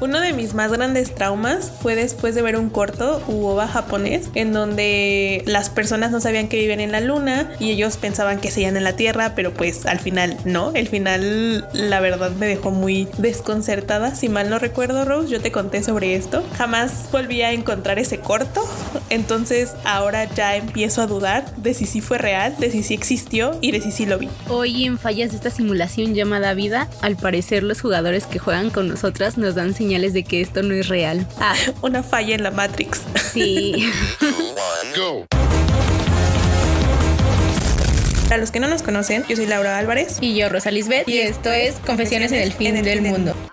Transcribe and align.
Uno 0.00 0.18
de 0.18 0.32
mis 0.32 0.54
más 0.54 0.72
grandes 0.72 1.14
traumas 1.14 1.70
fue 1.82 1.94
después 1.94 2.34
de 2.34 2.40
ver 2.40 2.56
un 2.56 2.70
corto 2.70 3.22
uoba 3.28 3.68
japonés 3.68 4.30
en 4.34 4.54
donde 4.54 5.42
las 5.44 5.68
personas 5.68 6.10
no 6.10 6.22
sabían 6.22 6.48
que 6.48 6.56
vivían 6.56 6.80
en 6.80 6.90
la 6.90 7.02
luna 7.02 7.50
y 7.60 7.70
ellos 7.70 7.98
pensaban 7.98 8.40
que 8.40 8.50
seguían 8.50 8.78
en 8.78 8.84
la 8.84 8.96
Tierra, 8.96 9.34
pero 9.36 9.52
pues 9.52 9.84
al 9.84 9.98
final 9.98 10.38
no. 10.46 10.72
El 10.74 10.88
final 10.88 11.68
la 11.74 12.00
verdad 12.00 12.30
me 12.30 12.46
dejó 12.46 12.70
muy 12.70 13.08
desconcertada. 13.18 14.14
Si 14.14 14.30
mal 14.30 14.48
no 14.48 14.58
recuerdo, 14.58 15.04
Rose, 15.04 15.28
yo 15.28 15.42
te 15.42 15.52
conté 15.52 15.82
sobre 15.82 16.16
esto. 16.16 16.42
Jamás 16.56 17.10
volví 17.12 17.42
a 17.42 17.52
encontrar 17.52 17.98
ese 17.98 18.20
corto. 18.20 18.62
Entonces 19.10 19.74
ahora 19.84 20.24
ya 20.34 20.56
empiezo 20.56 21.02
a 21.02 21.06
dudar 21.06 21.54
de 21.56 21.74
si 21.74 21.84
sí 21.84 22.00
fue 22.00 22.16
real, 22.16 22.56
de 22.58 22.70
si 22.70 22.82
sí 22.82 22.94
existió 22.94 23.58
y 23.60 23.70
de 23.72 23.82
si 23.82 23.92
sí 23.92 24.06
lo 24.06 24.18
vi. 24.18 24.30
Hoy 24.48 24.86
en 24.86 24.96
fallas 24.96 25.32
de 25.32 25.36
esta 25.36 25.50
simulación 25.50 26.14
llamada 26.14 26.54
vida, 26.54 26.88
al 27.02 27.16
parecer 27.16 27.62
los 27.62 27.82
jugadores 27.82 28.24
que 28.24 28.38
juegan 28.38 28.70
con 28.70 28.88
nosotras 28.88 29.36
nos 29.36 29.54
dan 29.54 29.74
señales 29.74 29.89
de 29.98 30.22
que 30.22 30.40
esto 30.40 30.62
no 30.62 30.72
es 30.72 30.88
real. 30.88 31.26
Ah, 31.40 31.56
una 31.82 32.04
falla 32.04 32.36
en 32.36 32.44
la 32.44 32.52
Matrix. 32.52 33.00
Sí. 33.32 33.90
Para 38.28 38.38
los 38.38 38.52
que 38.52 38.60
no 38.60 38.68
nos 38.68 38.82
conocen, 38.82 39.24
yo 39.28 39.34
soy 39.34 39.46
Laura 39.46 39.78
Álvarez. 39.78 40.18
Y 40.20 40.36
yo, 40.36 40.48
Rosa 40.48 40.70
Lisbeth. 40.70 41.08
Y, 41.08 41.18
esto 41.18 41.50
es 41.50 41.74
Confesiones 41.84 42.30
en 42.30 42.40
el 42.40 42.52
fin 42.52 42.80
del 42.80 43.02
mundo. 43.02 43.34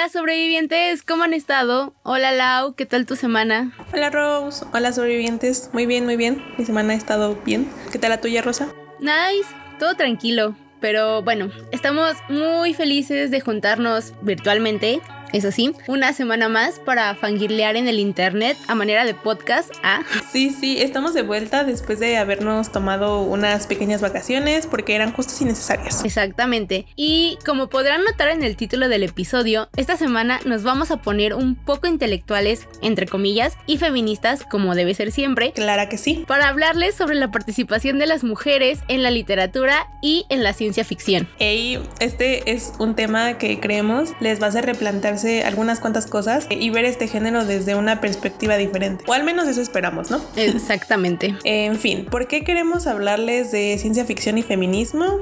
Hola 0.00 0.08
sobrevivientes, 0.08 1.02
¿cómo 1.02 1.24
han 1.24 1.34
estado? 1.34 1.92
Hola 2.04 2.32
Lau, 2.32 2.74
¿qué 2.74 2.86
tal 2.86 3.04
tu 3.04 3.16
semana? 3.16 3.76
Hola 3.92 4.08
Rose, 4.08 4.64
hola 4.72 4.94
sobrevivientes. 4.94 5.68
Muy 5.74 5.84
bien, 5.84 6.06
muy 6.06 6.16
bien. 6.16 6.42
Mi 6.56 6.64
semana 6.64 6.94
ha 6.94 6.96
estado 6.96 7.36
bien. 7.44 7.70
¿Qué 7.92 7.98
tal 7.98 8.08
la 8.08 8.18
tuya, 8.18 8.40
Rosa? 8.40 8.68
Nice, 8.98 9.54
todo 9.78 9.96
tranquilo. 9.96 10.56
Pero 10.80 11.20
bueno, 11.20 11.50
estamos 11.70 12.16
muy 12.30 12.72
felices 12.72 13.30
de 13.30 13.42
juntarnos 13.42 14.14
virtualmente 14.22 15.02
eso 15.32 15.52
sí, 15.52 15.74
una 15.86 16.12
semana 16.12 16.48
más 16.48 16.78
para 16.78 17.14
fangirlear 17.14 17.76
en 17.76 17.88
el 17.88 17.98
internet 17.98 18.56
a 18.68 18.74
manera 18.74 19.04
de 19.04 19.14
podcast. 19.14 19.72
¿ah? 19.82 20.02
Sí, 20.32 20.50
sí, 20.50 20.80
estamos 20.80 21.14
de 21.14 21.22
vuelta 21.22 21.64
después 21.64 22.00
de 22.00 22.16
habernos 22.16 22.72
tomado 22.72 23.22
unas 23.22 23.66
pequeñas 23.66 24.00
vacaciones 24.00 24.66
porque 24.66 24.94
eran 24.94 25.12
justas 25.12 25.40
y 25.40 25.44
necesarias. 25.44 26.04
Exactamente. 26.04 26.86
Y 26.96 27.38
como 27.44 27.68
podrán 27.68 28.04
notar 28.04 28.28
en 28.28 28.42
el 28.42 28.56
título 28.56 28.88
del 28.88 29.02
episodio, 29.02 29.68
esta 29.76 29.96
semana 29.96 30.40
nos 30.44 30.62
vamos 30.62 30.90
a 30.90 30.98
poner 30.98 31.34
un 31.34 31.54
poco 31.54 31.86
intelectuales, 31.86 32.66
entre 32.82 33.06
comillas, 33.06 33.56
y 33.66 33.78
feministas, 33.78 34.44
como 34.44 34.74
debe 34.74 34.94
ser 34.94 35.12
siempre. 35.12 35.52
Clara 35.52 35.88
que 35.88 35.98
sí. 35.98 36.24
Para 36.26 36.48
hablarles 36.48 36.94
sobre 36.94 37.14
la 37.14 37.30
participación 37.30 37.98
de 37.98 38.06
las 38.06 38.24
mujeres 38.24 38.80
en 38.88 39.02
la 39.02 39.10
literatura 39.10 39.86
y 40.02 40.26
en 40.28 40.42
la 40.42 40.52
ciencia 40.52 40.84
ficción. 40.84 41.28
Y 41.38 41.78
este 42.00 42.50
es 42.52 42.72
un 42.78 42.94
tema 42.94 43.38
que 43.38 43.60
creemos 43.60 44.10
les 44.20 44.40
va 44.40 44.46
a 44.46 44.48
hacer 44.48 44.66
replantearse 44.66 45.19
algunas 45.24 45.80
cuantas 45.80 46.06
cosas 46.06 46.46
y 46.50 46.70
ver 46.70 46.84
este 46.84 47.06
género 47.06 47.44
desde 47.44 47.74
una 47.74 48.00
perspectiva 48.00 48.56
diferente. 48.56 49.04
O 49.06 49.12
al 49.12 49.24
menos 49.24 49.48
eso 49.48 49.60
esperamos, 49.60 50.10
¿no? 50.10 50.20
Exactamente. 50.36 51.34
en 51.44 51.78
fin, 51.78 52.06
¿por 52.06 52.26
qué 52.26 52.44
queremos 52.44 52.86
hablarles 52.86 53.52
de 53.52 53.76
ciencia 53.78 54.04
ficción 54.04 54.38
y 54.38 54.42
feminismo? 54.42 55.18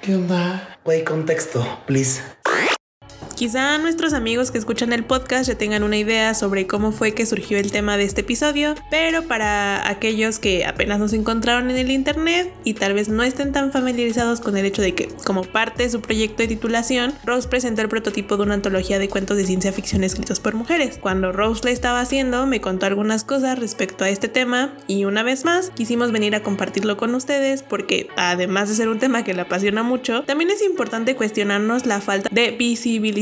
¿Qué 0.00 0.16
onda? 0.16 0.76
Güey, 0.84 1.02
contexto, 1.04 1.66
please. 1.86 2.20
Quizá 3.34 3.78
nuestros 3.78 4.12
amigos 4.12 4.52
que 4.52 4.58
escuchan 4.58 4.92
el 4.92 5.04
podcast 5.04 5.48
ya 5.48 5.58
tengan 5.58 5.82
una 5.82 5.96
idea 5.96 6.34
sobre 6.34 6.68
cómo 6.68 6.92
fue 6.92 7.14
que 7.14 7.26
surgió 7.26 7.58
el 7.58 7.72
tema 7.72 7.96
de 7.96 8.04
este 8.04 8.20
episodio, 8.20 8.76
pero 8.90 9.24
para 9.24 9.88
aquellos 9.88 10.38
que 10.38 10.64
apenas 10.64 11.00
nos 11.00 11.12
encontraron 11.12 11.68
en 11.68 11.76
el 11.76 11.90
internet 11.90 12.52
y 12.62 12.74
tal 12.74 12.94
vez 12.94 13.08
no 13.08 13.24
estén 13.24 13.50
tan 13.50 13.72
familiarizados 13.72 14.40
con 14.40 14.56
el 14.56 14.64
hecho 14.64 14.82
de 14.82 14.94
que, 14.94 15.08
como 15.24 15.42
parte 15.42 15.82
de 15.82 15.90
su 15.90 16.00
proyecto 16.00 16.44
de 16.44 16.48
titulación, 16.48 17.12
Rose 17.24 17.48
presentó 17.48 17.82
el 17.82 17.88
prototipo 17.88 18.36
de 18.36 18.44
una 18.44 18.54
antología 18.54 19.00
de 19.00 19.08
cuentos 19.08 19.36
de 19.36 19.46
ciencia 19.46 19.72
ficción 19.72 20.04
escritos 20.04 20.38
por 20.38 20.54
mujeres. 20.54 20.98
Cuando 21.00 21.32
Rose 21.32 21.64
la 21.64 21.70
estaba 21.72 22.00
haciendo, 22.00 22.46
me 22.46 22.60
contó 22.60 22.86
algunas 22.86 23.24
cosas 23.24 23.58
respecto 23.58 24.04
a 24.04 24.10
este 24.10 24.28
tema 24.28 24.74
y 24.86 25.06
una 25.06 25.24
vez 25.24 25.44
más 25.44 25.70
quisimos 25.70 26.12
venir 26.12 26.36
a 26.36 26.44
compartirlo 26.44 26.96
con 26.96 27.12
ustedes 27.16 27.64
porque, 27.64 28.08
además 28.16 28.68
de 28.68 28.76
ser 28.76 28.88
un 28.88 29.00
tema 29.00 29.24
que 29.24 29.34
le 29.34 29.42
apasiona 29.42 29.82
mucho, 29.82 30.22
también 30.22 30.50
es 30.50 30.62
importante 30.62 31.16
cuestionarnos 31.16 31.84
la 31.84 32.00
falta 32.00 32.28
de 32.32 32.52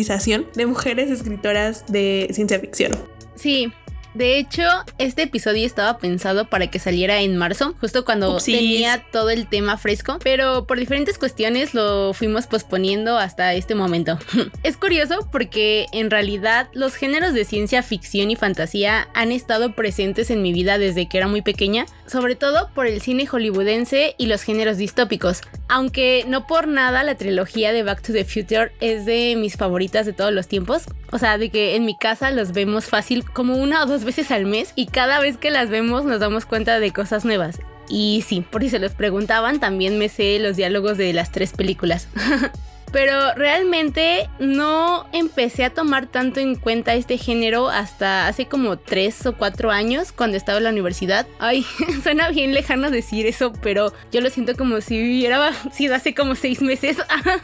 visibilización 0.02 0.46
de 0.54 0.66
mujeres 0.66 1.10
escritoras 1.10 1.84
de 1.86 2.28
ciencia 2.32 2.58
ficción. 2.58 2.92
Sí, 3.34 3.72
de 4.14 4.36
hecho, 4.36 4.62
este 4.98 5.22
episodio 5.22 5.64
estaba 5.64 5.96
pensado 5.96 6.46
para 6.50 6.70
que 6.70 6.78
saliera 6.78 7.22
en 7.22 7.36
marzo, 7.36 7.74
justo 7.80 8.04
cuando 8.04 8.36
tenía 8.36 9.06
todo 9.10 9.30
el 9.30 9.48
tema 9.48 9.78
fresco, 9.78 10.18
pero 10.22 10.66
por 10.66 10.78
diferentes 10.78 11.16
cuestiones 11.16 11.72
lo 11.72 12.12
fuimos 12.12 12.46
posponiendo 12.46 13.16
hasta 13.16 13.54
este 13.54 13.74
momento. 13.74 14.18
es 14.62 14.76
curioso 14.76 15.26
porque 15.32 15.86
en 15.92 16.10
realidad 16.10 16.68
los 16.74 16.94
géneros 16.94 17.32
de 17.32 17.46
ciencia 17.46 17.82
ficción 17.82 18.30
y 18.30 18.36
fantasía 18.36 19.08
han 19.14 19.32
estado 19.32 19.74
presentes 19.74 20.30
en 20.30 20.42
mi 20.42 20.52
vida 20.52 20.76
desde 20.76 21.08
que 21.08 21.16
era 21.16 21.26
muy 21.26 21.40
pequeña, 21.40 21.86
sobre 22.06 22.34
todo 22.34 22.68
por 22.74 22.86
el 22.86 23.00
cine 23.00 23.26
hollywoodense 23.26 24.14
y 24.18 24.26
los 24.26 24.42
géneros 24.42 24.76
distópicos, 24.76 25.40
aunque 25.72 26.26
no 26.28 26.46
por 26.46 26.68
nada 26.68 27.02
la 27.02 27.14
trilogía 27.14 27.72
de 27.72 27.82
Back 27.82 28.02
to 28.02 28.12
the 28.12 28.26
Future 28.26 28.72
es 28.80 29.06
de 29.06 29.36
mis 29.38 29.56
favoritas 29.56 30.04
de 30.04 30.12
todos 30.12 30.30
los 30.30 30.46
tiempos, 30.46 30.84
o 31.10 31.16
sea, 31.18 31.38
de 31.38 31.48
que 31.48 31.76
en 31.76 31.86
mi 31.86 31.96
casa 31.96 32.30
los 32.30 32.52
vemos 32.52 32.84
fácil 32.84 33.24
como 33.24 33.56
una 33.56 33.82
o 33.82 33.86
dos 33.86 34.04
veces 34.04 34.30
al 34.30 34.44
mes 34.44 34.74
y 34.76 34.84
cada 34.84 35.18
vez 35.18 35.38
que 35.38 35.50
las 35.50 35.70
vemos 35.70 36.04
nos 36.04 36.20
damos 36.20 36.44
cuenta 36.44 36.78
de 36.78 36.92
cosas 36.92 37.24
nuevas. 37.24 37.58
Y 37.88 38.22
sí, 38.28 38.42
por 38.42 38.60
si 38.60 38.68
se 38.68 38.78
los 38.78 38.92
preguntaban, 38.92 39.60
también 39.60 39.98
me 39.98 40.10
sé 40.10 40.38
los 40.40 40.56
diálogos 40.56 40.98
de 40.98 41.14
las 41.14 41.32
tres 41.32 41.52
películas. 41.52 42.06
pero 42.92 43.34
realmente 43.34 44.28
no 44.38 45.06
empecé 45.12 45.64
a 45.64 45.70
tomar 45.70 46.06
tanto 46.06 46.40
en 46.40 46.56
cuenta 46.56 46.94
este 46.94 47.16
género 47.16 47.68
hasta 47.68 48.28
hace 48.28 48.46
como 48.46 48.76
tres 48.76 49.24
o 49.26 49.32
cuatro 49.32 49.70
años 49.70 50.12
cuando 50.12 50.36
estaba 50.36 50.58
en 50.58 50.64
la 50.64 50.70
universidad. 50.70 51.26
Ay, 51.38 51.64
suena 52.02 52.28
bien 52.28 52.52
lejano 52.52 52.90
decir 52.90 53.26
eso, 53.26 53.52
pero 53.62 53.92
yo 54.12 54.20
lo 54.20 54.30
siento 54.30 54.56
como 54.56 54.80
si 54.80 55.00
hubiera 55.02 55.52
sido 55.72 55.94
hace 55.94 56.14
como 56.14 56.34
seis 56.34 56.60
meses. 56.60 56.98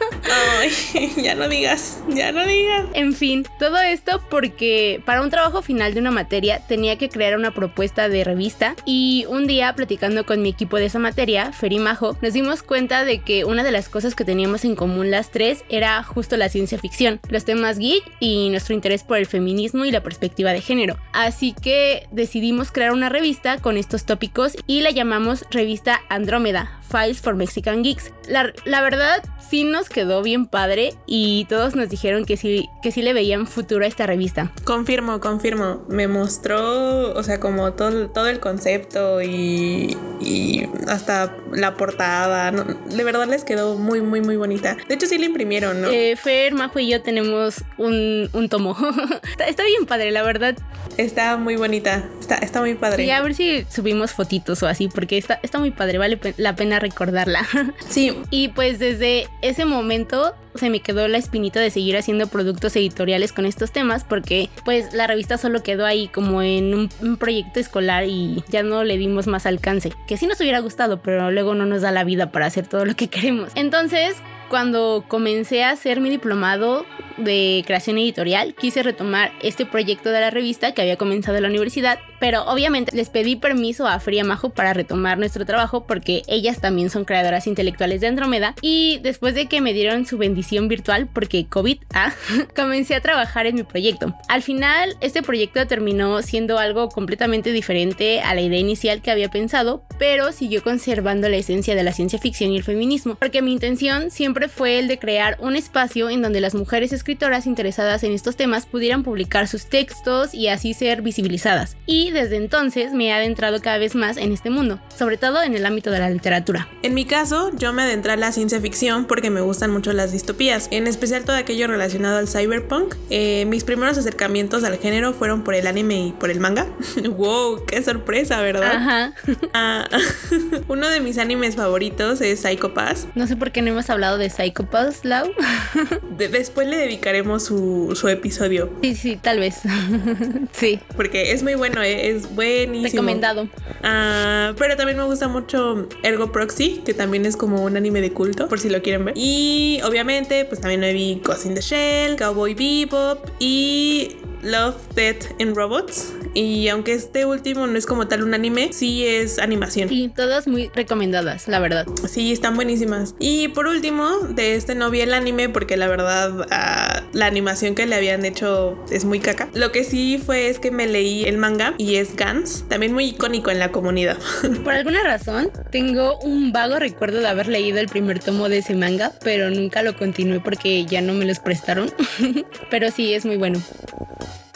Ay, 0.59 1.11
ya 1.17 1.33
no 1.33 1.49
digas, 1.49 2.01
ya 2.09 2.31
no 2.31 2.45
digas. 2.45 2.85
En 2.93 3.13
fin, 3.13 3.45
todo 3.57 3.79
esto 3.79 4.21
porque 4.29 5.01
para 5.05 5.23
un 5.23 5.31
trabajo 5.31 5.61
final 5.61 5.93
de 5.93 5.99
una 5.99 6.11
materia 6.11 6.61
tenía 6.67 6.97
que 6.97 7.09
crear 7.09 7.35
una 7.35 7.53
propuesta 7.53 8.07
de 8.07 8.23
revista 8.23 8.75
y 8.85 9.25
un 9.27 9.47
día 9.47 9.73
platicando 9.73 10.25
con 10.25 10.41
mi 10.43 10.49
equipo 10.49 10.77
de 10.77 10.85
esa 10.85 10.99
materia, 10.99 11.51
Fer 11.51 11.73
y 11.73 11.79
Majo, 11.79 12.17
nos 12.21 12.33
dimos 12.33 12.61
cuenta 12.61 13.03
de 13.03 13.19
que 13.19 13.45
una 13.45 13.63
de 13.63 13.71
las 13.71 13.89
cosas 13.89 14.13
que 14.13 14.25
teníamos 14.25 14.63
en 14.63 14.75
común 14.75 15.09
las 15.09 15.31
tres 15.31 15.38
era 15.69 16.03
justo 16.03 16.37
la 16.37 16.49
ciencia 16.49 16.77
ficción, 16.77 17.19
los 17.29 17.45
temas 17.45 17.79
geek 17.79 18.03
y 18.19 18.49
nuestro 18.49 18.75
interés 18.75 19.03
por 19.03 19.17
el 19.17 19.25
feminismo 19.25 19.85
y 19.85 19.91
la 19.91 20.03
perspectiva 20.03 20.51
de 20.51 20.61
género. 20.61 20.97
Así 21.13 21.53
que 21.53 22.07
decidimos 22.11 22.71
crear 22.71 22.91
una 22.91 23.09
revista 23.09 23.57
con 23.57 23.77
estos 23.77 24.05
tópicos 24.05 24.57
y 24.67 24.81
la 24.81 24.91
llamamos 24.91 25.45
Revista 25.51 26.01
Andrómeda, 26.09 26.78
Files 26.89 27.21
for 27.21 27.35
Mexican 27.35 27.83
Geeks. 27.83 28.11
La, 28.27 28.53
la, 28.65 28.81
verdad 28.81 29.23
sí 29.49 29.63
nos 29.63 29.89
quedó 29.89 30.21
bien 30.21 30.47
padre 30.47 30.93
y 31.05 31.45
todos 31.49 31.75
nos 31.75 31.89
dijeron 31.89 32.25
que 32.25 32.37
sí, 32.37 32.69
que 32.81 32.91
sí 32.91 33.01
le 33.01 33.13
veían 33.13 33.47
futuro 33.47 33.85
a 33.85 33.87
esta 33.87 34.05
revista. 34.05 34.51
Confirmo, 34.63 35.19
confirmo. 35.19 35.85
Me 35.87 36.07
mostró, 36.07 37.13
o 37.13 37.23
sea, 37.23 37.39
como 37.39 37.73
todo, 37.73 38.09
todo 38.09 38.27
el 38.27 38.39
concepto 38.39 39.21
y, 39.21 39.97
y 40.19 40.67
hasta 40.87 41.35
la 41.51 41.75
portada. 41.75 42.51
de 42.51 43.03
verdad 43.03 43.27
les 43.27 43.43
quedó 43.43 43.75
muy, 43.75 44.01
muy, 44.01 44.21
muy 44.21 44.37
bonita. 44.37 44.77
De 44.87 44.95
hecho 44.95 45.07
sí 45.07 45.17
le 45.17 45.25
imprimieron, 45.25 45.81
¿no? 45.81 45.89
Eh, 45.89 46.15
Fer, 46.15 46.53
Majo 46.53 46.79
y 46.79 46.89
yo 46.89 47.01
tenemos 47.01 47.63
un, 47.77 48.29
un 48.33 48.49
tomo. 48.49 48.75
está, 49.31 49.45
está, 49.45 49.63
bien 49.63 49.85
padre, 49.85 50.11
la 50.11 50.23
verdad. 50.23 50.55
Está 50.97 51.37
muy 51.37 51.55
bonita, 51.55 52.09
está, 52.19 52.35
está 52.35 52.59
muy 52.59 52.75
padre. 52.75 53.03
Sí, 53.03 53.11
a 53.11 53.21
ver 53.21 53.33
si 53.33 53.65
subimos 53.69 54.11
fotitos 54.11 54.61
o 54.63 54.67
así, 54.67 54.89
porque 54.89 55.17
está, 55.17 55.39
está 55.43 55.59
muy 55.59 55.71
padre, 55.71 55.97
vale 55.97 56.19
la 56.37 56.55
pena 56.55 56.78
recordarla. 56.79 57.47
Sí. 57.89 58.15
Y 58.29 58.49
pues 58.49 58.77
desde 58.79 59.27
ese 59.41 59.65
momento 59.65 60.35
se 60.55 60.69
me 60.69 60.79
quedó 60.79 61.07
la 61.07 61.17
espinita 61.17 61.59
de 61.59 61.71
seguir 61.71 61.97
haciendo 61.97 62.27
productos 62.27 62.75
editoriales 62.75 63.31
con 63.31 63.45
estos 63.45 63.71
temas 63.71 64.03
porque 64.03 64.49
pues 64.65 64.93
la 64.93 65.07
revista 65.07 65.37
solo 65.37 65.63
quedó 65.63 65.85
ahí 65.85 66.07
como 66.07 66.41
en 66.41 66.73
un, 66.73 66.89
un, 67.01 67.17
proyecto 67.17 67.59
escolar 67.59 68.05
y 68.05 68.43
ya 68.49 68.63
no 68.63 68.83
le 68.83 68.97
dimos 68.97 69.27
más 69.27 69.45
alcance, 69.45 69.91
que 70.07 70.17
sí 70.17 70.27
nos 70.27 70.39
hubiera 70.39 70.59
gustado, 70.59 71.01
pero 71.01 71.31
luego 71.31 71.55
no 71.55 71.65
nos 71.65 71.81
da 71.81 71.91
la 71.91 72.03
vida 72.03 72.31
para 72.31 72.45
hacer 72.45 72.67
todo 72.67 72.85
lo 72.85 72.95
que 72.95 73.07
queremos. 73.07 73.51
Entonces, 73.55 74.17
cuando 74.49 75.05
comencé 75.07 75.63
a 75.63 75.69
hacer 75.69 76.01
mi 76.01 76.09
diplomado 76.09 76.85
de 77.17 77.63
creación 77.65 77.97
editorial, 77.97 78.55
quise 78.55 78.83
retomar 78.83 79.31
este 79.41 79.65
proyecto 79.65 80.09
de 80.09 80.21
la 80.21 80.29
revista 80.29 80.73
que 80.73 80.81
había 80.81 80.97
comenzado 80.97 81.37
en 81.37 81.43
la 81.43 81.49
universidad 81.49 81.99
pero 82.19 82.43
obviamente 82.43 82.95
les 82.95 83.09
pedí 83.09 83.35
permiso 83.35 83.87
a 83.87 83.99
Fría 83.99 84.23
Majo 84.23 84.49
para 84.49 84.73
retomar 84.73 85.17
nuestro 85.17 85.45
trabajo 85.45 85.85
porque 85.85 86.23
ellas 86.27 86.59
también 86.59 86.89
son 86.89 87.05
creadoras 87.05 87.47
intelectuales 87.47 88.01
de 88.01 88.07
Andrómeda 88.07 88.55
y 88.61 88.99
después 89.01 89.33
de 89.33 89.47
que 89.47 89.61
me 89.61 89.73
dieron 89.73 90.05
su 90.05 90.17
bendición 90.17 90.67
virtual 90.67 91.07
porque 91.11 91.47
COVID, 91.47 91.79
ah, 91.93 92.13
comencé 92.55 92.95
a 92.95 93.01
trabajar 93.01 93.47
en 93.47 93.55
mi 93.55 93.63
proyecto. 93.63 94.13
Al 94.27 94.43
final, 94.43 94.95
este 95.01 95.23
proyecto 95.23 95.65
terminó 95.67 96.21
siendo 96.21 96.57
algo 96.57 96.89
completamente 96.89 97.51
diferente 97.51 98.21
a 98.21 98.35
la 98.35 98.41
idea 98.41 98.59
inicial 98.59 99.01
que 99.01 99.11
había 99.11 99.29
pensado, 99.29 99.83
pero 99.97 100.31
siguió 100.31 100.61
conservando 100.63 101.29
la 101.29 101.37
esencia 101.37 101.75
de 101.75 101.83
la 101.83 101.93
ciencia 101.93 102.19
ficción 102.19 102.51
y 102.51 102.57
el 102.57 102.63
feminismo, 102.63 103.15
porque 103.15 103.41
mi 103.41 103.53
intención 103.53 104.11
siempre 104.11 104.38
fue 104.47 104.79
el 104.79 104.87
de 104.87 104.99
crear 104.99 105.37
un 105.41 105.55
espacio 105.55 106.09
en 106.09 106.21
donde 106.21 106.39
las 106.39 106.55
mujeres 106.55 106.93
escritoras 106.93 107.45
interesadas 107.45 108.03
en 108.03 108.13
estos 108.13 108.35
temas 108.35 108.65
pudieran 108.65 109.03
publicar 109.03 109.47
sus 109.47 109.65
textos 109.65 110.33
y 110.33 110.47
así 110.47 110.73
ser 110.73 111.01
visibilizadas. 111.01 111.75
Y 111.85 112.11
desde 112.11 112.37
entonces 112.37 112.93
me 112.93 113.07
he 113.07 113.11
adentrado 113.11 113.61
cada 113.61 113.77
vez 113.77 113.95
más 113.95 114.17
en 114.17 114.31
este 114.31 114.49
mundo, 114.49 114.79
sobre 114.95 115.17
todo 115.17 115.43
en 115.43 115.55
el 115.55 115.65
ámbito 115.65 115.91
de 115.91 115.99
la 115.99 116.09
literatura. 116.09 116.69
En 116.83 116.93
mi 116.93 117.05
caso, 117.05 117.51
yo 117.57 117.73
me 117.73 117.83
adentré 117.83 118.13
a 118.13 118.15
la 118.15 118.31
ciencia 118.31 118.61
ficción 118.61 119.05
porque 119.05 119.29
me 119.29 119.41
gustan 119.41 119.71
mucho 119.71 119.91
las 119.93 120.11
distopías, 120.11 120.67
en 120.71 120.87
especial 120.87 121.25
todo 121.25 121.35
aquello 121.35 121.67
relacionado 121.67 122.17
al 122.17 122.27
cyberpunk. 122.27 122.95
Eh, 123.09 123.45
mis 123.45 123.63
primeros 123.63 123.97
acercamientos 123.97 124.63
al 124.63 124.77
género 124.77 125.13
fueron 125.13 125.43
por 125.43 125.55
el 125.55 125.67
anime 125.67 126.07
y 126.07 126.11
por 126.11 126.29
el 126.29 126.39
manga. 126.39 126.67
¡Wow! 127.17 127.65
¡Qué 127.65 127.83
sorpresa, 127.83 128.41
¿verdad? 128.41 128.75
Ajá. 128.75 129.13
Ah, 129.53 129.87
uno 130.67 130.87
de 130.89 130.99
mis 130.99 131.17
animes 131.17 131.55
favoritos 131.55 132.21
es 132.21 132.41
Psycho 132.41 132.73
Pass. 132.73 133.07
No 133.15 133.27
sé 133.27 133.35
por 133.35 133.51
qué 133.51 133.61
no 133.61 133.71
hemos 133.71 133.89
hablado 133.89 134.17
de 134.17 134.28
Psycho 134.29 134.65
Pass, 134.65 135.03
Lau. 135.03 135.31
después 136.17 136.67
le 136.67 136.77
dedicaremos 136.77 137.43
su, 137.43 137.93
su, 137.95 138.07
episodio. 138.07 138.69
Sí, 138.81 138.95
sí, 138.95 139.15
tal 139.21 139.39
vez. 139.39 139.59
sí. 140.51 140.79
Porque 140.95 141.31
es 141.31 141.43
muy 141.43 141.55
bueno, 141.55 141.81
¿eh? 141.81 142.09
es 142.09 142.33
buenísimo. 142.35 143.01
Recomendado. 143.01 143.47
Ah, 143.83 144.53
pero 144.57 144.75
también 144.75 144.97
me 144.97 145.03
gusta 145.03 145.27
mucho 145.27 145.87
Ergo 146.03 146.31
Proxy, 146.31 146.81
que 146.85 146.93
también 146.93 147.25
es 147.25 147.37
como 147.37 147.63
un 147.63 147.77
anime 147.77 148.01
de 148.01 148.11
culto, 148.11 148.47
por 148.47 148.59
si 148.59 148.69
lo 148.69 148.81
quieren 148.81 149.05
ver. 149.05 149.13
Y 149.17 149.79
obviamente, 149.83 150.45
pues 150.45 150.61
también 150.61 150.81
me 150.81 150.93
vi 150.93 151.21
Ghost 151.23 151.45
in 151.45 151.55
the 151.55 151.61
Shell, 151.61 152.15
Cowboy 152.17 152.53
Bebop 152.53 153.27
y 153.39 154.17
Love, 154.43 154.75
Death 154.95 155.25
and 155.39 155.55
Robots. 155.55 156.13
Y 156.33 156.67
aunque 156.67 156.93
este 156.93 157.25
último 157.25 157.67
no 157.67 157.77
es 157.77 157.85
como 157.85 158.07
tal 158.07 158.23
un 158.23 158.33
anime, 158.33 158.71
sí 158.71 159.05
es 159.05 159.39
animación. 159.39 159.91
Y 159.91 160.09
todas 160.09 160.47
muy 160.47 160.69
recomendadas, 160.73 161.47
la 161.47 161.59
verdad. 161.59 161.85
Sí, 162.07 162.31
están 162.31 162.55
buenísimas. 162.55 163.15
Y 163.19 163.49
por 163.49 163.67
último, 163.67 164.19
de 164.29 164.55
este 164.55 164.75
no 164.75 164.89
vi 164.89 165.01
el 165.01 165.13
anime 165.13 165.49
porque 165.49 165.77
la 165.77 165.87
verdad 165.87 166.47
ah, 166.51 167.03
la 167.13 167.25
animación 167.25 167.75
que 167.75 167.85
le 167.85 167.95
habían 167.95 168.25
hecho 168.25 168.77
es 168.91 169.05
muy 169.05 169.19
caca. 169.19 169.49
Lo 169.53 169.71
que 169.71 169.83
sí 169.83 170.21
fue 170.23 170.49
es 170.49 170.59
que 170.59 170.71
me 170.71 170.87
leí 170.87 171.25
el 171.25 171.37
manga 171.37 171.73
y 171.77 171.95
es 171.95 172.15
Gans, 172.15 172.65
también 172.67 172.93
muy 172.93 173.05
icónico 173.05 173.51
en 173.51 173.59
la 173.59 173.71
comunidad. 173.71 174.17
Por 174.63 174.73
alguna 174.73 175.03
razón, 175.03 175.51
tengo 175.71 176.17
un 176.19 176.51
vago 176.51 176.79
recuerdo 176.79 177.19
de 177.19 177.27
haber 177.27 177.47
leído 177.47 177.79
el 177.79 177.87
primer 177.87 178.19
tomo 178.19 178.49
de 178.49 178.59
ese 178.59 178.75
manga, 178.75 179.13
pero 179.23 179.49
nunca 179.49 179.83
lo 179.83 179.97
continué 179.97 180.39
porque 180.39 180.85
ya 180.85 181.01
no 181.01 181.13
me 181.13 181.25
los 181.25 181.39
prestaron. 181.39 181.91
pero 182.69 182.91
sí, 182.91 183.13
es 183.13 183.25
muy 183.25 183.37
bueno 183.37 183.61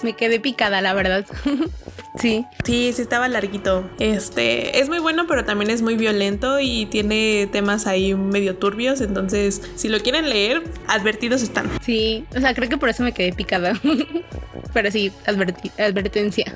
me 0.04 0.14
quedé 0.14 0.40
picada, 0.40 0.82
la 0.82 0.94
verdad. 0.94 1.26
sí. 2.20 2.46
Sí, 2.64 2.92
sí 2.94 3.02
estaba 3.02 3.28
larguito. 3.28 3.90
Este, 4.00 4.80
es 4.80 4.90
muy 4.90 5.00
bueno, 5.00 5.26
pero 5.28 5.46
también 5.46 5.70
es 5.72 5.82
muy 5.82 5.96
violento 5.96 6.60
y 6.60 6.86
tiene 6.88 7.48
temas 7.52 7.88
ahí 7.88 8.16
medio 8.16 8.56
turbios, 8.56 9.02
entonces 9.02 9.62
si 9.76 9.90
lo 9.90 10.00
quieren 10.02 10.30
leer, 10.30 10.64
advertidos 10.88 11.42
están. 11.42 11.70
Sí, 11.84 12.26
o 12.36 12.40
sea, 12.40 12.54
creo 12.54 12.70
que 12.70 12.78
por 12.78 12.90
eso 12.90 13.04
me 13.04 13.12
quedé 13.14 13.34
picada. 13.34 13.80
pero 14.74 14.92
sí, 14.92 15.12
advertencia. 15.26 16.54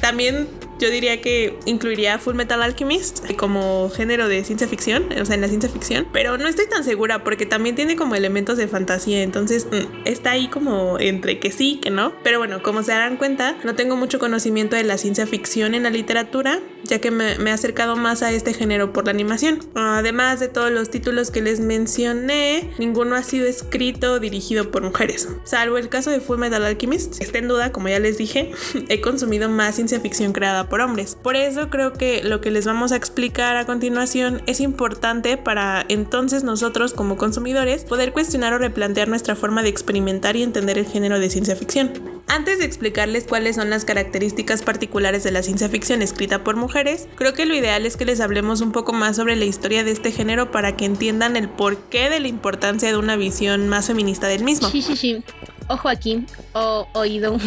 También 0.00 0.48
yo 0.78 0.90
diría 0.90 1.20
que 1.20 1.58
incluiría 1.64 2.18
Full 2.18 2.34
Metal 2.34 2.62
Alchemist 2.62 3.32
como 3.36 3.90
género 3.90 4.28
de 4.28 4.44
ciencia 4.44 4.68
ficción, 4.68 5.08
o 5.20 5.24
sea, 5.24 5.34
en 5.34 5.40
la 5.40 5.48
ciencia 5.48 5.70
ficción, 5.70 6.06
pero 6.12 6.38
no 6.38 6.48
estoy 6.48 6.68
tan 6.68 6.84
segura 6.84 7.24
porque 7.24 7.46
también 7.46 7.74
tiene 7.74 7.96
como 7.96 8.14
elementos 8.14 8.58
de 8.58 8.68
fantasía, 8.68 9.22
entonces 9.22 9.66
mm, 9.66 10.06
está 10.06 10.32
ahí 10.32 10.48
como 10.48 10.98
entre 10.98 11.38
que 11.38 11.50
sí, 11.50 11.80
que 11.82 11.90
no. 11.90 12.12
Pero 12.22 12.38
bueno, 12.38 12.62
como 12.62 12.82
se 12.82 12.92
darán 12.92 13.16
cuenta, 13.16 13.56
no 13.64 13.74
tengo 13.74 13.96
mucho 13.96 14.18
conocimiento 14.18 14.76
de 14.76 14.84
la 14.84 14.98
ciencia 14.98 15.26
ficción 15.26 15.74
en 15.74 15.84
la 15.84 15.90
literatura, 15.90 16.60
ya 16.88 17.00
que 17.00 17.10
me, 17.10 17.38
me 17.38 17.50
he 17.50 17.52
acercado 17.52 17.96
más 17.96 18.22
a 18.22 18.32
este 18.32 18.54
género 18.54 18.92
por 18.92 19.04
la 19.04 19.10
animación. 19.10 19.60
Además 19.74 20.40
de 20.40 20.48
todos 20.48 20.70
los 20.70 20.90
títulos 20.90 21.30
que 21.30 21.42
les 21.42 21.60
mencioné, 21.60 22.70
ninguno 22.78 23.16
ha 23.16 23.22
sido 23.22 23.46
escrito 23.46 24.12
o 24.12 24.20
dirigido 24.20 24.70
por 24.70 24.82
mujeres, 24.82 25.28
salvo 25.44 25.78
el 25.78 25.88
caso 25.88 26.10
de 26.10 26.20
Full 26.20 26.38
Metal 26.38 26.64
Alchemist. 26.64 27.20
Está 27.20 27.38
en 27.38 27.48
duda, 27.48 27.72
como 27.72 27.88
ya 27.88 27.98
les 27.98 28.18
dije, 28.18 28.52
he 28.88 29.00
consumido 29.00 29.48
más 29.48 29.76
ciencia 29.76 30.00
ficción 30.00 30.32
creada 30.32 30.68
por 30.68 30.80
hombres. 30.80 31.16
Por 31.22 31.36
eso 31.36 31.70
creo 31.70 31.92
que 31.92 32.22
lo 32.22 32.40
que 32.40 32.50
les 32.50 32.66
vamos 32.66 32.92
a 32.92 32.96
explicar 32.96 33.56
a 33.56 33.66
continuación 33.66 34.42
es 34.46 34.60
importante 34.60 35.36
para 35.36 35.84
entonces 35.88 36.44
nosotros 36.44 36.92
como 36.92 37.16
consumidores 37.16 37.84
poder 37.84 38.12
cuestionar 38.12 38.52
o 38.52 38.58
replantear 38.58 39.08
nuestra 39.08 39.36
forma 39.36 39.62
de 39.62 39.68
experimentar 39.68 40.36
y 40.36 40.42
entender 40.42 40.78
el 40.78 40.86
género 40.86 41.18
de 41.18 41.30
ciencia 41.30 41.56
ficción. 41.56 41.92
Antes 42.28 42.58
de 42.58 42.64
explicarles 42.64 43.24
cuáles 43.24 43.56
son 43.56 43.70
las 43.70 43.84
características 43.84 44.62
particulares 44.62 45.22
de 45.22 45.30
la 45.30 45.42
ciencia 45.42 45.68
ficción 45.68 46.02
escrita 46.02 46.42
por 46.42 46.56
mujeres, 46.56 46.75
creo 47.14 47.32
que 47.32 47.46
lo 47.46 47.54
ideal 47.54 47.86
es 47.86 47.96
que 47.96 48.04
les 48.04 48.20
hablemos 48.20 48.60
un 48.60 48.72
poco 48.72 48.92
más 48.92 49.16
sobre 49.16 49.36
la 49.36 49.44
historia 49.44 49.84
de 49.84 49.92
este 49.92 50.12
género 50.12 50.50
para 50.50 50.76
que 50.76 50.84
entiendan 50.84 51.36
el 51.36 51.48
porqué 51.48 52.10
de 52.10 52.20
la 52.20 52.28
importancia 52.28 52.88
de 52.88 52.96
una 52.96 53.16
visión 53.16 53.68
más 53.68 53.86
feminista 53.86 54.26
del 54.26 54.44
mismo. 54.44 54.68
Sí, 54.68 54.82
sí, 54.82 54.96
sí. 54.96 55.24
Ojo 55.68 55.88
aquí, 55.88 56.24
o 56.52 56.86
oído, 56.92 57.38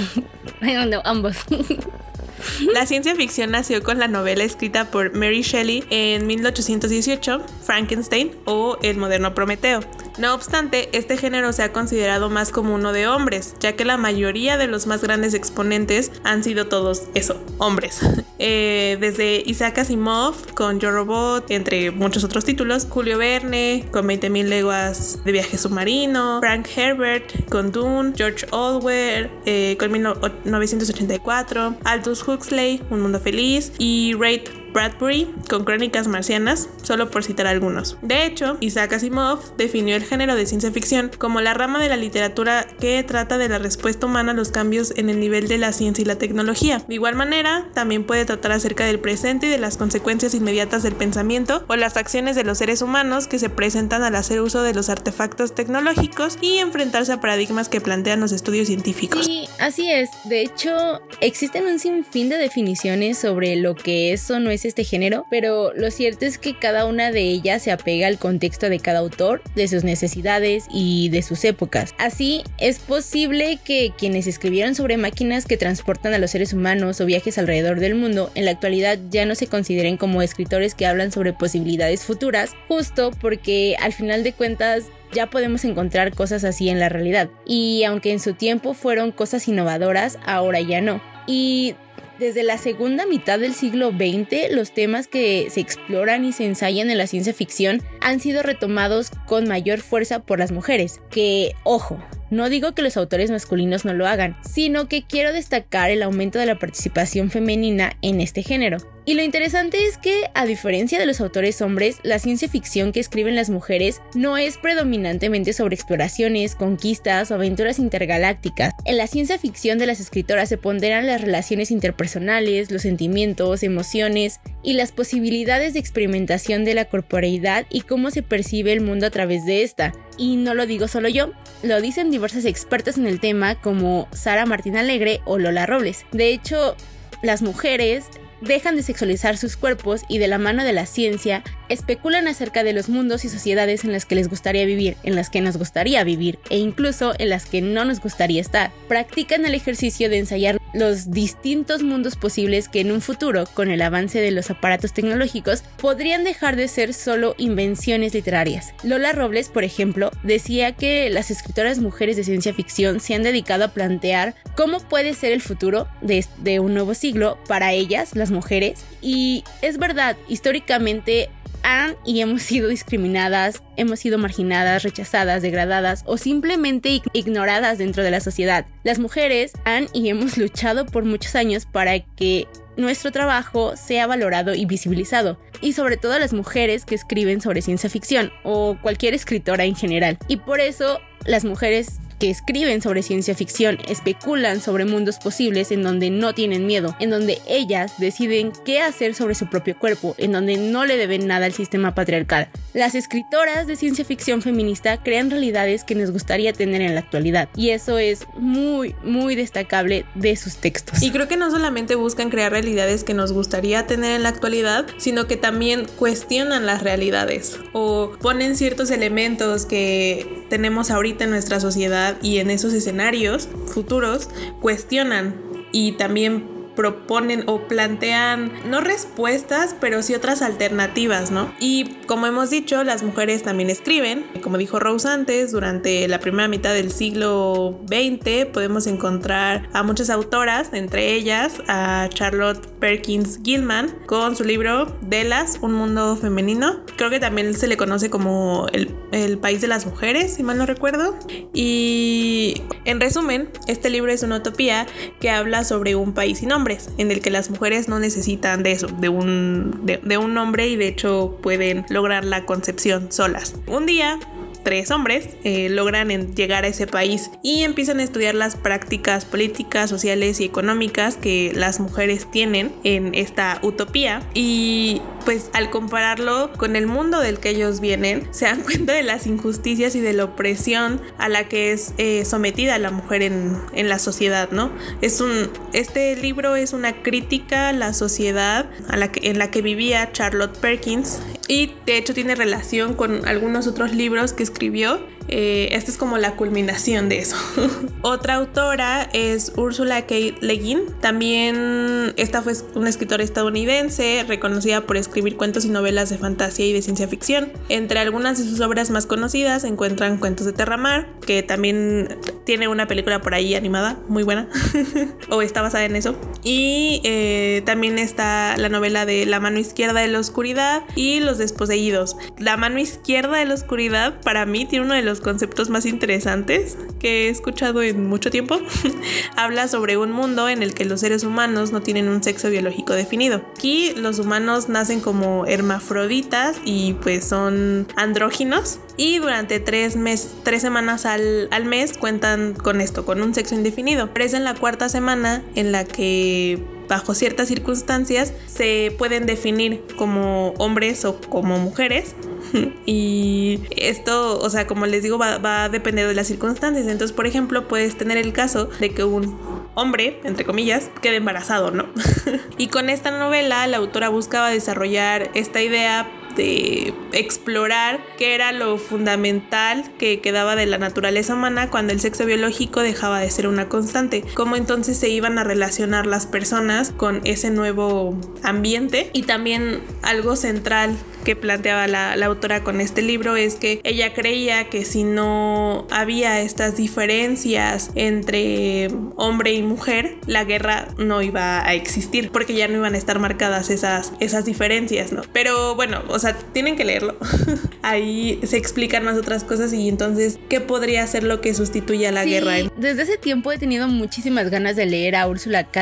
ambos. 1.04 1.38
La 2.74 2.86
ciencia 2.86 3.16
ficción 3.16 3.52
nació 3.52 3.84
con 3.84 4.00
la 4.00 4.08
novela 4.08 4.46
escrita 4.46 4.90
por 4.90 5.14
Mary 5.14 5.42
Shelley 5.42 5.84
en 5.90 6.26
1818, 6.26 7.42
Frankenstein 7.64 8.32
o 8.46 8.78
El 8.82 8.98
moderno 8.98 9.36
Prometeo. 9.36 9.82
No 10.20 10.34
obstante, 10.34 10.90
este 10.92 11.16
género 11.16 11.54
se 11.54 11.64
ha 11.64 11.72
considerado 11.72 12.30
más 12.30 12.52
como 12.52 12.76
uno 12.76 12.92
de 12.92 13.08
hombres, 13.08 13.56
ya 13.62 13.78
que 13.78 13.86
la 13.86 13.96
mayoría 13.96 14.58
de 14.58 14.68
los 14.68 14.86
más 14.86 15.02
grandes 15.02 15.34
exponentes 15.34 16.12
han 16.26 16.44
sido 16.44 16.68
todos 16.68 17.04
eso, 17.16 17.42
hombres. 17.58 18.02
Eh, 18.42 18.96
desde 19.02 19.44
Isaac 19.46 19.80
Asimov 19.80 20.54
con 20.54 20.80
Yo 20.80 20.92
Robot, 20.92 21.52
entre 21.52 21.92
muchos 21.92 22.24
otros 22.24 22.46
títulos, 22.46 22.88
Julio 22.90 23.18
Verne 23.18 23.86
con 23.92 24.08
20.000 24.08 24.46
leguas 24.46 25.20
de 25.26 25.34
viaje 25.34 25.58
submarino, 25.58 26.40
Frank 26.40 26.66
Herbert 26.74 27.50
con 27.50 27.74
Dune, 27.74 28.14
George 28.16 28.48
Orwell 28.52 29.30
eh, 29.46 29.76
con 29.78 29.92
1984, 29.92 31.76
Aldous 31.84 32.26
Huxley, 32.26 32.82
Un 32.90 33.02
Mundo 33.02 33.20
Feliz 33.20 33.74
y 33.78 34.14
Ray 34.18 34.42
Bradbury 34.74 35.28
con 35.50 35.66
Crónicas 35.66 36.08
Marcianas, 36.08 36.70
solo 36.84 37.10
por 37.10 37.24
citar 37.24 37.48
algunos. 37.48 37.98
De 38.02 38.26
hecho, 38.26 38.58
Isaac 38.60 38.94
Asimov 38.94 39.56
definió 39.58 39.96
el 39.96 40.04
género 40.04 40.36
de 40.36 40.46
ciencia 40.46 40.72
ficción 40.72 41.12
como 41.18 41.42
la 41.42 41.54
rama 41.54 41.80
de 41.80 41.90
la 41.90 41.98
literatura 41.98 42.68
que 42.80 43.04
trata 43.04 43.38
de 43.38 43.50
la 43.50 43.60
respuesta 43.60 44.06
humana 44.06 44.32
a 44.32 44.36
los 44.36 44.52
cambios 44.52 44.94
en 44.96 45.10
el 45.10 45.20
nivel 45.20 45.48
de 45.48 45.58
la 45.58 45.74
ciencia 45.74 46.02
y 46.02 46.06
la 46.06 46.18
tecnología. 46.18 46.84
De 46.88 46.96
igual 46.96 47.16
manera, 47.16 47.68
también 47.74 48.04
puede 48.04 48.26
tratar 48.26 48.52
acerca 48.52 48.86
del 48.86 49.00
presente 49.00 49.48
y 49.48 49.50
de 49.50 49.58
las 49.58 49.78
consecuencias 49.78 50.34
inmediatas 50.34 50.84
del 50.84 50.96
pensamiento 50.96 51.64
o 51.68 51.76
las 51.76 51.98
acciones 51.98 52.36
de 52.36 52.44
los 52.44 52.58
seres 52.58 52.82
humanos 52.82 53.28
que 53.28 53.40
se 53.40 53.50
presentan 53.50 54.04
al 54.04 54.16
hacer 54.16 54.42
uso 54.42 54.64
de 54.64 54.74
los 54.74 54.90
artefactos 54.90 55.56
tecnológicos 55.56 56.38
y 56.42 56.58
enfrentarse 56.58 57.12
a 57.14 57.22
paradigmas 57.22 57.70
que 57.70 57.82
plantean 57.82 58.20
los 58.20 58.32
estudios 58.32 58.68
científicos. 58.68 59.26
Sí, 59.26 59.48
así 59.60 59.92
es. 59.92 60.10
De 60.26 60.42
hecho, 60.42 61.02
existen 61.22 61.66
un 61.66 61.80
sinfín 61.80 62.30
de 62.30 62.38
definiciones 62.38 63.18
sobre 63.18 63.56
lo 63.56 63.76
que 63.76 64.14
es 64.14 64.30
o 64.30 64.40
no 64.40 64.50
es 64.50 64.59
este 64.66 64.84
género, 64.84 65.26
pero 65.30 65.74
lo 65.74 65.92
cierto 65.92 66.26
es 66.26 66.38
que 66.38 66.58
cada 66.58 66.86
una 66.86 67.12
de 67.12 67.22
ellas 67.22 67.64
se 67.64 67.72
apega 67.72 68.08
al 68.08 68.18
contexto 68.18 68.70
de 68.70 68.80
cada 68.80 69.00
autor, 69.00 69.42
de 69.56 69.68
sus 69.68 69.84
necesidades 69.84 70.66
y 70.72 71.10
de 71.10 71.22
sus 71.22 71.44
épocas. 71.44 71.94
Así, 71.98 72.44
es 72.58 72.80
posible 72.80 73.60
que 73.64 73.94
quienes 73.98 74.28
escribieron 74.28 74.76
sobre 74.76 74.98
máquinas 74.98 75.46
que 75.46 75.58
transportan 75.58 76.14
a 76.14 76.20
los 76.20 76.32
seres 76.32 76.54
humanos 76.54 77.02
o 77.02 77.06
viajes 77.06 77.38
alrededor 77.38 77.80
del 77.80 77.96
mundo 77.96 78.32
en 78.36 78.46
la 78.46 78.52
actualidad 78.52 78.98
ya 79.10 79.26
no 79.26 79.36
se 79.36 79.48
consideren 79.48 79.98
como 79.98 80.22
escritores 80.22 80.76
que 80.76 80.86
hablan 80.86 81.12
sobre 81.12 81.34
posibilidades 81.34 82.04
futuras, 82.04 82.56
justo 82.68 83.12
porque 83.20 83.76
al 83.80 83.94
final 83.94 84.24
de 84.24 84.34
cuentas 84.34 84.86
ya 85.12 85.28
podemos 85.28 85.66
encontrar 85.66 86.14
cosas 86.14 86.44
así 86.44 86.70
en 86.70 86.80
la 86.80 86.90
realidad. 86.90 87.30
Y 87.46 87.84
aunque 87.84 88.12
en 88.12 88.20
su 88.20 88.34
tiempo 88.34 88.74
fueron 88.74 89.12
cosas 89.12 89.48
innovadoras, 89.48 90.20
ahora 90.26 90.62
ya 90.62 90.82
no. 90.82 91.02
Y 91.28 91.76
desde 92.20 92.44
la 92.44 92.58
segunda 92.58 93.06
mitad 93.06 93.40
del 93.40 93.54
siglo 93.54 93.92
XX, 93.92 94.52
los 94.52 94.74
temas 94.74 95.08
que 95.08 95.48
se 95.50 95.62
exploran 95.62 96.26
y 96.26 96.34
se 96.34 96.46
ensayan 96.46 96.90
en 96.90 96.98
la 96.98 97.08
ciencia 97.08 97.34
ficción 97.34 97.82
han 98.02 98.20
sido 98.20 98.44
retomados 98.44 99.10
con 99.26 99.48
mayor 99.48 99.80
fuerza 99.80 100.20
por 100.20 100.40
las 100.40 100.52
mujeres, 100.52 101.00
que, 101.10 101.54
ojo, 101.64 101.98
no 102.30 102.50
digo 102.50 102.74
que 102.74 102.82
los 102.82 102.98
autores 102.98 103.32
masculinos 103.32 103.86
no 103.86 103.94
lo 103.94 104.06
hagan, 104.06 104.38
sino 104.44 104.88
que 104.88 105.04
quiero 105.04 105.34
destacar 105.34 105.90
el 105.90 106.04
aumento 106.04 106.38
de 106.38 106.46
la 106.46 106.60
participación 106.60 107.32
femenina 107.32 107.94
en 108.02 108.22
este 108.22 108.44
género. 108.44 108.78
Y 109.06 109.16
lo 109.16 109.24
interesante 109.24 109.86
es 109.86 109.98
que, 109.98 110.30
a 110.34 110.46
diferencia 110.46 111.00
de 111.00 111.06
los 111.06 111.20
autores 111.20 111.62
hombres, 111.62 111.98
la 112.04 112.20
ciencia 112.20 112.48
ficción 112.48 112.92
que 112.92 113.00
escriben 113.00 113.36
las 113.36 113.50
mujeres 113.50 114.02
no 114.14 114.38
es 114.38 114.58
predominantemente 114.58 115.54
sobre 115.54 115.76
exploraciones, 115.76 116.56
conquistas 116.56 117.32
o 117.32 117.36
aventuras 117.36 117.80
intergalácticas. 117.80 118.74
En 118.86 118.98
la 118.98 119.08
ciencia 119.08 119.40
ficción 119.40 119.80
de 119.80 119.88
las 119.88 120.00
escritoras 120.00 120.50
se 120.50 120.58
ponderan 120.58 121.08
las 121.08 121.22
relaciones 121.22 121.72
interpersonales, 121.72 122.72
los 122.72 122.84
sentimientos, 122.84 123.64
emociones 123.64 124.42
y 124.62 124.74
las 124.74 124.92
posibilidades 124.92 125.74
de 125.74 125.80
experimentación 125.80 126.66
de 126.66 126.76
la 126.76 126.86
corporeidad 126.86 127.66
y 127.70 127.82
cómo 127.82 128.12
se 128.12 128.22
percibe 128.22 128.74
el 128.74 128.82
mundo 128.82 129.08
a 129.08 129.12
través 129.12 129.46
de 129.46 129.64
esta. 129.64 129.94
Y 130.18 130.36
no 130.36 130.54
lo 130.54 130.66
digo 130.66 130.88
solo 130.88 131.10
yo, 131.10 131.32
lo 131.64 131.82
dicen 131.82 132.12
diversas 132.12 132.46
expertas 132.46 132.98
en 132.98 133.08
el 133.08 133.20
tema 133.20 133.56
como 133.56 134.08
Sara 134.12 134.46
Martín 134.46 134.78
Alegre 134.78 135.22
o 135.26 135.38
Lola 135.38 135.66
Robles. 135.66 136.06
De 136.12 136.30
hecho, 136.30 136.76
las 137.22 137.42
mujeres 137.42 138.06
dejan 138.42 138.76
de 138.76 138.84
sexualizar 138.84 139.38
sus 139.38 139.58
cuerpos 139.58 140.02
y 140.08 140.18
de 140.18 140.28
la 140.28 140.38
mano 140.38 140.64
de 140.64 140.74
la 140.74 140.86
ciencia 140.86 141.44
especulan 141.70 142.28
acerca 142.28 142.64
de 142.64 142.74
los 142.74 142.90
mundos 142.90 143.26
y 143.26 143.30
sociedades 143.30 143.84
en 143.84 143.92
las 143.92 144.06
que 144.06 144.16
les 144.16 144.28
gustaría 144.28 144.66
vivir, 144.66 144.98
en 145.04 145.16
las 145.16 145.30
que 145.30 145.42
nos 145.42 145.58
gustaría 145.58 146.04
vivir 146.04 146.40
e 146.50 146.58
incluso 146.58 147.14
en 147.18 147.30
las 147.30 147.46
que 147.46 147.62
no 147.62 147.86
nos 147.86 148.02
gustaría 148.02 148.42
estar. 148.42 148.72
Practican 148.88 149.46
el 149.46 149.56
ejercicio 149.56 150.10
de 150.10 150.18
ensayar 150.18 150.60
los 150.74 151.12
distintos 151.12 151.84
mundos 151.84 152.16
posibles 152.16 152.70
que 152.70 152.82
en 152.82 152.92
un 152.92 153.02
futuro, 153.02 153.46
con 153.54 153.70
el 153.70 153.82
avance 153.82 154.20
de 154.20 154.32
los 154.32 154.50
aparatos 154.50 154.94
tecnológicos, 154.94 155.64
podrían 155.78 156.24
dejar 156.24 156.56
de 156.56 156.68
ser 156.68 156.94
solo 156.94 157.36
invenciones 157.38 158.14
literarias. 158.14 158.74
Lola 158.84 159.14
Robles, 159.14 159.50
por 159.50 159.64
ejemplo, 159.64 160.12
decía 160.24 160.74
que 160.74 161.10
las 161.10 161.32
escritoras 161.32 161.80
mujeres 161.80 162.18
de 162.18 162.24
ciencia 162.24 162.54
ficción 162.54 163.00
se 163.00 163.16
han 163.16 163.24
dedicado 163.24 163.66
a 163.66 163.70
plantear 163.70 164.36
cómo 164.56 164.80
puede 164.80 165.14
ser 165.14 165.32
el 165.32 165.42
futuro 165.42 165.88
de, 166.02 166.26
de 166.38 166.60
un 166.60 166.74
nuevo 166.74 166.94
siglo 166.94 167.38
para 167.48 167.74
ellas, 167.74 168.16
las 168.16 168.32
mujeres, 168.32 168.86
y 169.02 169.44
es 169.62 169.78
verdad, 169.78 170.18
históricamente 170.28 171.30
han 171.64 171.96
y 172.06 172.22
hemos 172.22 172.42
sido 172.42 172.70
discriminadas, 172.70 173.64
hemos 173.78 174.00
sido 174.00 174.18
marginadas, 174.18 174.84
rechazadas, 174.84 175.42
degradadas 175.42 176.04
o 176.06 176.18
simplemente 176.18 177.02
ignoradas 177.14 177.78
dentro 177.78 178.04
de 178.04 178.12
la 178.12 178.20
sociedad. 178.20 178.66
Las 178.84 179.00
mujeres 179.00 179.54
han 179.66 179.88
y 179.94 180.10
hemos 180.10 180.38
luchado 180.38 180.86
por 180.86 181.06
muchos 181.06 181.36
años 181.36 181.66
para 181.66 182.00
que 182.00 182.48
nuestro 182.78 183.12
trabajo 183.12 183.76
sea 183.76 184.08
valorado 184.08 184.56
y 184.56 184.66
visibilizado, 184.66 185.38
y 185.62 185.74
sobre 185.74 185.98
todo 185.98 186.18
las 186.18 186.34
mujeres 186.34 186.86
que 186.86 186.96
escriben 186.96 187.42
sobre 187.42 187.62
ciencia 187.62 187.90
ficción 187.90 188.32
o 188.44 188.78
cualquier 188.82 189.14
escritora 189.14 189.66
en 189.66 189.76
general. 189.76 190.18
Y 190.28 190.38
por 190.38 190.60
eso 190.62 191.00
las 191.26 191.44
mujeres 191.44 192.00
que 192.20 192.30
escriben 192.30 192.82
sobre 192.82 193.02
ciencia 193.02 193.34
ficción 193.34 193.80
especulan 193.88 194.62
sobre 194.62 194.86
mundos 194.86 195.18
posibles 195.18 195.72
en 195.72 195.84
donde 195.84 196.10
no 196.10 196.36
tienen 196.36 196.68
miedo, 196.68 196.96
en 197.00 197.10
donde 197.10 197.40
ellas 197.48 197.94
deciden 197.98 198.52
qué 198.66 198.82
hacer 198.82 199.16
sobre 199.16 199.36
su 199.36 199.50
propio 199.50 199.78
cuerpo, 199.80 200.16
en 200.18 200.34
donde 200.34 200.58
no 200.58 200.86
le 200.86 200.98
deben 200.98 201.28
nada 201.28 201.46
al 201.46 201.54
sistema 201.54 201.96
patriarcal. 201.96 202.50
Las 202.74 202.94
escritoras 202.94 203.66
de 203.68 203.76
ciencia 203.76 204.06
ficción 204.06 204.42
feminista 204.42 205.02
crean 205.02 205.32
realidades 205.32 205.84
que 205.84 205.96
nos 205.96 206.12
gustaría 206.12 206.54
tener 206.54 206.82
en 206.82 206.94
la 206.94 207.00
actualidad 207.00 207.50
y 207.56 207.70
eso 207.70 207.98
es 207.98 208.28
muy, 208.38 208.96
muy 209.04 209.36
destacable 209.36 210.06
de 210.16 210.36
sus 210.36 210.58
textos. 210.58 211.02
Y 211.02 211.12
creo 211.12 211.28
que 211.28 211.38
no 211.38 211.50
solamente 211.50 211.96
buscan 211.96 212.30
crear 212.30 212.52
realidades 212.52 213.04
que 213.04 213.14
nos 213.14 213.32
gustaría 213.32 213.88
tener 213.88 214.16
en 214.16 214.24
la 214.24 214.30
actualidad, 214.30 214.86
sino 214.98 215.26
que 215.28 215.38
también 215.38 215.88
cuestionan 215.98 216.66
las 216.66 216.84
realidades 216.84 217.58
o 217.72 218.12
ponen 218.22 218.58
ciertos 218.58 218.92
elementos 218.92 219.66
que 219.66 220.46
tenemos 220.50 220.92
ahorita 220.92 221.24
en 221.24 221.30
nuestra 221.30 221.60
sociedad 221.60 222.09
y 222.22 222.38
en 222.40 222.50
esos 222.50 222.74
escenarios 222.74 223.50
futuros 223.68 224.30
cuestionan 224.62 225.36
y 225.72 225.94
también 225.94 226.59
proponen 226.80 227.44
o 227.46 227.68
plantean 227.68 228.54
no 228.66 228.80
respuestas, 228.80 229.76
pero 229.82 230.02
sí 230.02 230.16
otras 230.16 230.42
alternativas, 230.42 231.30
¿no? 231.30 231.54
Y 231.60 231.96
como 232.08 232.26
hemos 232.26 232.50
dicho, 232.50 232.86
las 232.86 233.04
mujeres 233.04 233.44
también 233.44 233.70
escriben. 233.70 234.26
Como 234.42 234.58
dijo 234.58 234.80
Rose 234.80 235.10
antes, 235.10 235.52
durante 235.52 236.08
la 236.08 236.22
primera 236.22 236.48
mitad 236.48 236.74
del 236.74 236.94
siglo 236.94 237.78
XX 237.90 238.46
podemos 238.54 238.88
encontrar 238.88 239.68
a 239.74 239.84
muchas 239.84 240.10
autoras, 240.10 240.70
entre 240.72 241.16
ellas 241.16 241.62
a 241.68 242.08
Charlotte 242.14 242.66
Perkins 242.80 243.42
Gilman, 243.44 243.94
con 244.06 244.38
su 244.38 244.46
libro 244.46 244.86
Delas, 245.02 245.60
un 245.62 245.74
mundo 245.74 246.16
femenino. 246.16 246.86
Creo 246.96 247.10
que 247.10 247.20
también 247.20 247.56
se 247.56 247.68
le 247.68 247.76
conoce 247.76 248.10
como 248.10 248.68
el, 248.72 248.96
el 249.12 249.38
país 249.38 249.60
de 249.60 249.68
las 249.68 249.86
mujeres, 249.86 250.36
si 250.36 250.44
mal 250.44 250.58
no 250.58 250.66
recuerdo. 250.66 251.20
Y 251.54 252.62
en 252.86 253.02
resumen, 253.02 253.50
este 253.68 253.90
libro 253.90 254.14
es 254.14 254.24
una 254.24 254.38
utopía 254.38 254.88
que 255.20 255.30
habla 255.30 255.66
sobre 255.66 255.98
un 255.98 256.14
país 256.14 256.38
sin 256.38 256.48
nombre 256.48 256.69
en 256.70 257.12
el 257.12 257.22
que 257.22 257.30
las 257.30 257.50
mujeres 257.50 257.88
no 257.88 258.00
necesitan 258.00 258.64
de 258.64 258.72
eso, 258.72 258.88
de 258.88 259.10
un, 259.10 259.82
de 259.84 260.18
un 260.18 260.38
hombre 260.38 260.68
y 260.68 260.76
de 260.76 260.88
hecho 260.88 261.38
pueden 261.42 261.86
lograr 261.90 262.26
la 262.26 262.46
concepción 262.46 263.12
solas. 263.12 263.56
Un 263.68 263.86
día 263.86 264.20
tres 264.64 264.92
hombres 264.92 265.30
eh, 265.44 265.70
logran 265.70 266.10
llegar 266.36 266.64
a 266.64 266.68
ese 266.68 266.88
país 266.88 267.32
y 267.44 267.64
empiezan 267.64 268.00
a 268.00 268.04
estudiar 268.04 268.36
las 268.36 268.56
prácticas 268.56 269.26
políticas, 269.26 269.90
sociales 269.90 270.40
y 270.40 270.46
económicas 270.46 271.18
que 271.18 271.52
las 271.56 271.80
mujeres 271.80 272.30
tienen 272.32 272.72
en 272.84 273.14
esta 273.16 273.60
utopía 273.62 274.22
y 274.34 275.02
pues 275.26 275.50
al 275.54 275.70
compararlo 275.70 276.52
con 276.54 276.76
el 276.76 276.88
mundo 276.88 277.20
del 277.20 277.40
que 277.40 277.50
ellos 277.50 277.80
vienen 277.80 278.28
se 278.32 278.46
dan 278.46 278.62
cuenta 278.64 278.94
de 278.94 279.04
las 279.04 279.28
injusticias 279.28 279.96
y 279.96 280.00
de 280.00 280.14
la 280.14 280.26
opresión 280.26 281.02
a 281.18 281.30
la 281.30 281.48
que 281.48 281.72
es 281.72 281.94
eh, 281.98 282.26
sometida 282.26 282.78
la 282.80 282.92
mujer 282.92 283.22
en, 283.22 283.58
en, 283.74 283.90
la 283.90 284.00
sociedad, 284.00 284.50
¿no? 284.52 284.72
Es 285.02 285.22
un, 285.22 285.50
este 285.74 286.16
libro 286.16 286.56
es 286.56 286.74
una 286.74 287.02
crítica 287.02 287.70
a 287.70 287.74
la 287.74 287.94
sociedad 287.94 288.70
en 288.90 289.40
la 289.40 289.52
que 289.52 289.62
vivía 289.62 290.12
Charlotte 290.12 290.58
Perkins 290.58 291.20
y 291.48 291.74
de 291.86 291.98
hecho 291.98 292.14
tiene 292.14 292.36
relación 292.36 292.94
con 292.94 293.28
algunos 293.28 293.68
otros 293.68 293.94
libros 293.94 294.34
que 294.34 294.44
escribió 294.50 295.00
eh, 295.30 295.70
esta 295.72 295.92
es 295.92 295.98
como 295.98 296.18
la 296.18 296.36
culminación 296.36 297.10
de 297.10 297.20
eso. 297.20 297.36
Otra 298.02 298.36
autora 298.36 299.10
es 299.14 299.54
Ursula 299.56 300.06
K. 300.06 300.16
Le 300.42 300.54
Guin. 300.54 300.82
También 301.02 302.14
esta 302.18 302.42
fue 302.42 302.54
una 302.76 302.90
escritora 302.90 303.24
estadounidense 303.24 304.26
reconocida 304.28 304.82
por 304.82 304.98
escribir 304.98 305.38
cuentos 305.38 305.66
y 305.66 305.70
novelas 305.70 306.10
de 306.10 306.18
fantasía 306.18 306.66
y 306.66 306.74
de 306.74 306.82
ciencia 306.82 307.08
ficción. 307.08 307.52
Entre 307.70 308.00
algunas 308.00 308.38
de 308.38 308.46
sus 308.46 308.60
obras 308.62 308.90
más 308.90 309.06
conocidas 309.06 309.62
se 309.62 309.68
encuentran 309.68 310.18
Cuentos 310.18 310.46
de 310.46 310.54
Terramar, 310.54 311.08
que 311.26 311.44
también 311.44 312.18
tiene 312.46 312.68
una 312.68 312.88
película 312.88 313.22
por 313.22 313.34
ahí 313.34 313.56
animada, 313.56 314.00
muy 314.08 314.24
buena, 314.24 314.48
o 315.30 315.42
está 315.42 315.62
basada 315.62 315.86
en 315.86 315.96
eso. 315.96 316.16
Y 316.44 317.02
eh, 317.04 317.62
también 317.66 318.00
está 318.00 318.56
la 318.58 318.70
novela 318.70 319.06
de 319.06 319.26
La 319.26 319.40
mano 319.40 319.60
izquierda 319.60 320.02
de 320.02 320.08
la 320.08 320.20
oscuridad 320.20 320.84
y 320.96 321.20
Los 321.20 321.38
desposeídos. 321.38 322.18
La 322.38 322.58
mano 322.58 322.80
izquierda 322.80 323.38
de 323.38 323.46
la 323.46 323.54
oscuridad 323.54 324.20
para 324.22 324.46
mí 324.46 324.66
tiene 324.66 324.86
uno 324.86 324.96
de 324.96 325.04
los 325.04 325.19
conceptos 325.20 325.70
más 325.70 325.86
interesantes 325.86 326.78
que 327.00 327.28
he 327.28 327.30
escuchado 327.30 327.82
en 327.82 328.08
mucho 328.08 328.32
tiempo. 328.32 328.60
Habla 329.36 329.68
sobre 329.68 329.98
un 329.98 330.12
mundo 330.12 330.50
en 330.50 330.64
el 330.64 330.74
que 330.74 330.86
los 330.86 331.02
seres 331.02 331.24
humanos 331.24 331.72
no 331.72 331.82
tienen 331.82 332.10
un 332.10 332.24
sexo 332.24 332.50
biológico 332.50 332.94
definido. 332.94 333.44
Aquí 333.56 333.94
los 333.96 334.20
humanos 334.20 334.70
nacen 334.70 335.00
como 335.00 335.46
hermafroditas 335.46 336.58
y 336.66 336.94
pues 337.02 337.26
son 337.26 337.88
andróginos 337.96 338.80
y 338.98 339.20
durante 339.20 339.60
tres, 339.60 339.96
mes, 339.96 340.36
tres 340.44 340.62
semanas 340.62 341.06
al, 341.06 341.48
al 341.52 341.66
mes 341.66 341.98
cuentan 341.98 342.54
con 342.54 342.82
esto, 342.82 343.06
con 343.06 343.22
un 343.22 343.34
sexo 343.34 343.56
indefinido. 343.56 344.12
Pero 344.14 344.26
es 344.26 344.34
en 344.34 344.44
la 344.44 344.56
cuarta 344.56 344.90
semana 344.90 345.44
en 345.56 345.72
la 345.72 345.86
que 345.86 346.60
bajo 346.90 347.14
ciertas 347.14 347.48
circunstancias 347.48 348.34
se 348.48 348.94
pueden 348.98 349.26
definir 349.26 349.84
como 349.96 350.50
hombres 350.58 351.06
o 351.06 351.22
como 351.22 351.58
mujeres 351.60 352.16
y 352.86 353.60
esto, 353.72 354.40
o 354.40 354.50
sea, 354.50 354.68
como 354.68 354.86
les 354.86 355.04
digo, 355.04 355.18
va, 355.18 355.64
a 355.64 355.70
depender 355.70 356.08
de 356.08 356.14
las 356.14 356.28
circunstancias. 356.28 356.88
Entonces, 356.88 357.16
por 357.16 357.28
ejemplo, 357.28 357.68
puedes 357.68 357.98
tener 357.98 358.18
el 358.18 358.34
caso 358.34 358.70
de 358.80 358.92
que 358.92 359.04
un 359.04 359.38
hombre, 359.76 360.20
entre 360.24 360.46
comillas, 360.46 360.90
quede 361.02 361.18
embarazado, 361.18 361.72
¿no? 361.72 361.86
y 362.58 362.68
con 362.68 362.90
esta 362.90 363.12
novela 363.12 363.66
la 363.68 363.78
autora 363.78 364.10
buscaba 364.10 364.50
desarrollar 364.50 365.32
esta 365.34 365.62
idea 365.62 366.10
de 366.36 366.94
explorar 367.12 368.00
qué 368.18 368.36
era 368.36 368.52
lo 368.52 368.78
fundamental 368.78 369.92
que 369.98 370.22
quedaba 370.22 370.56
de 370.56 370.66
la 370.66 370.78
naturaleza 370.78 371.34
humana 371.34 371.70
cuando 371.70 371.92
el 371.92 372.00
sexo 372.00 372.26
biológico 372.26 372.82
dejaba 372.82 373.20
de 373.20 373.30
ser 373.32 373.48
una 373.48 373.68
constante, 373.68 374.24
cómo 374.36 374.56
entonces 374.56 374.98
se 374.98 375.10
iban 375.10 375.38
a 375.38 375.44
relacionar 375.44 376.06
las 376.06 376.28
personas 376.28 376.92
con 376.96 377.22
ese 377.24 377.50
nuevo 377.50 378.18
ambiente 378.44 379.10
y 379.14 379.24
también 379.24 379.82
algo 380.02 380.36
central 380.36 380.96
que 381.24 381.36
planteaba 381.36 381.88
la, 381.88 382.14
autora 382.30 382.64
con 382.64 382.80
este 382.80 383.02
libro 383.02 383.36
es 383.36 383.56
que 383.56 383.82
ella 383.84 384.14
creía 384.14 384.70
que 384.70 384.86
si 384.86 385.04
no 385.04 385.88
había 385.90 386.42
estas 386.42 386.78
diferencias 386.78 387.90
entre 387.96 388.90
hombre 389.16 389.54
y 389.54 389.64
mujer, 389.64 390.18
la 390.28 390.44
guerra 390.44 390.90
no 390.98 391.24
iba 391.24 391.66
a 391.66 391.74
existir 391.74 392.30
porque 392.32 392.54
ya 392.54 392.68
no 392.68 392.76
iban 392.76 392.94
a 392.94 392.98
estar 392.98 393.18
marcadas 393.18 393.72
esas, 393.72 394.14
esas 394.20 394.46
diferencias, 394.46 395.12
¿no? 395.12 395.24
Pero 395.34 395.76
bueno, 395.76 396.04
o 396.10 396.20
sea, 396.20 396.36
tienen 396.54 396.76
que 396.76 396.86
leerlo. 396.86 397.18
Ahí 397.82 398.40
se 398.44 398.58
explican 398.58 399.04
más 399.06 399.18
otras 399.18 399.44
cosas 399.44 399.74
y 399.74 399.90
entonces, 399.90 400.40
¿qué 400.50 400.62
podría 400.62 401.06
ser 401.08 401.24
lo 401.24 401.42
que 401.42 401.56
sustituya 401.56 402.12
la 402.12 402.26
guerra? 402.26 402.58
Desde 402.78 403.02
ese 403.04 403.18
tiempo 403.18 403.52
he 403.52 403.58
tenido 403.58 403.88
muchísimas 403.88 404.52
ganas 404.52 404.76
de 404.76 404.86
leer 404.86 405.16
a 405.16 405.28
Úrsula 405.28 405.64
K. 405.64 405.80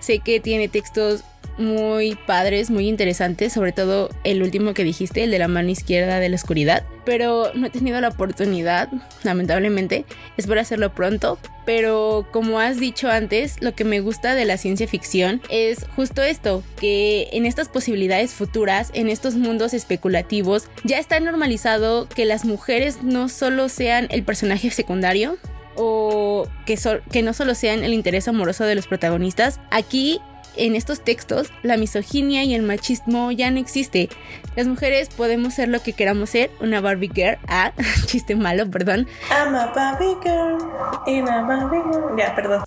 Sé 0.00 0.20
que 0.20 0.40
tiene 0.40 0.68
textos 0.68 1.24
muy 1.58 2.16
padres, 2.26 2.70
muy 2.70 2.88
interesantes, 2.88 3.52
sobre 3.52 3.72
todo 3.72 4.10
el 4.24 4.42
último 4.42 4.74
que 4.74 4.84
dijiste, 4.84 5.24
el 5.24 5.30
de 5.30 5.38
la 5.38 5.48
mano 5.48 5.70
izquierda 5.70 6.20
de 6.20 6.28
la 6.28 6.36
oscuridad, 6.36 6.84
pero 7.04 7.52
no 7.54 7.66
he 7.66 7.70
tenido 7.70 8.00
la 8.00 8.08
oportunidad, 8.08 8.88
lamentablemente, 9.22 10.04
espero 10.36 10.60
hacerlo 10.60 10.94
pronto, 10.94 11.38
pero 11.66 12.26
como 12.30 12.60
has 12.60 12.78
dicho 12.78 13.08
antes, 13.10 13.56
lo 13.60 13.74
que 13.74 13.84
me 13.84 14.00
gusta 14.00 14.34
de 14.34 14.44
la 14.44 14.58
ciencia 14.58 14.88
ficción 14.88 15.40
es 15.48 15.86
justo 15.96 16.22
esto, 16.22 16.62
que 16.78 17.28
en 17.32 17.46
estas 17.46 17.68
posibilidades 17.68 18.32
futuras, 18.32 18.90
en 18.94 19.08
estos 19.08 19.34
mundos 19.34 19.74
especulativos, 19.74 20.68
ya 20.84 20.98
está 20.98 21.20
normalizado 21.20 22.08
que 22.08 22.24
las 22.24 22.44
mujeres 22.44 23.02
no 23.02 23.28
solo 23.28 23.68
sean 23.68 24.08
el 24.10 24.22
personaje 24.24 24.70
secundario, 24.70 25.38
o 25.76 26.46
que, 26.66 26.78
que 27.10 27.22
no 27.22 27.32
solo 27.32 27.54
sean 27.54 27.84
el 27.84 27.94
interés 27.94 28.28
amoroso 28.28 28.64
de 28.64 28.74
los 28.74 28.86
protagonistas. 28.86 29.60
Aquí 29.70 30.20
en 30.56 30.74
estos 30.76 31.00
textos 31.00 31.52
la 31.62 31.76
misoginia 31.76 32.44
y 32.44 32.54
el 32.54 32.62
machismo 32.62 33.30
ya 33.32 33.50
no 33.50 33.58
existe. 33.58 34.08
Las 34.56 34.66
mujeres 34.66 35.08
podemos 35.08 35.54
ser 35.54 35.68
lo 35.68 35.82
que 35.82 35.92
queramos 35.92 36.30
ser, 36.30 36.50
una 36.60 36.80
Barbie 36.80 37.10
girl. 37.14 37.38
Ah, 37.48 37.72
chiste 38.06 38.36
malo, 38.36 38.70
perdón. 38.70 39.06
I'm 39.30 39.54
a 39.54 39.72
Barbie 39.74 40.16
girl, 40.22 40.58
in 41.06 41.28
a 41.28 41.42
Barbie 41.42 41.82
girl. 41.92 42.16
Ya, 42.16 42.34
perdón. 42.34 42.62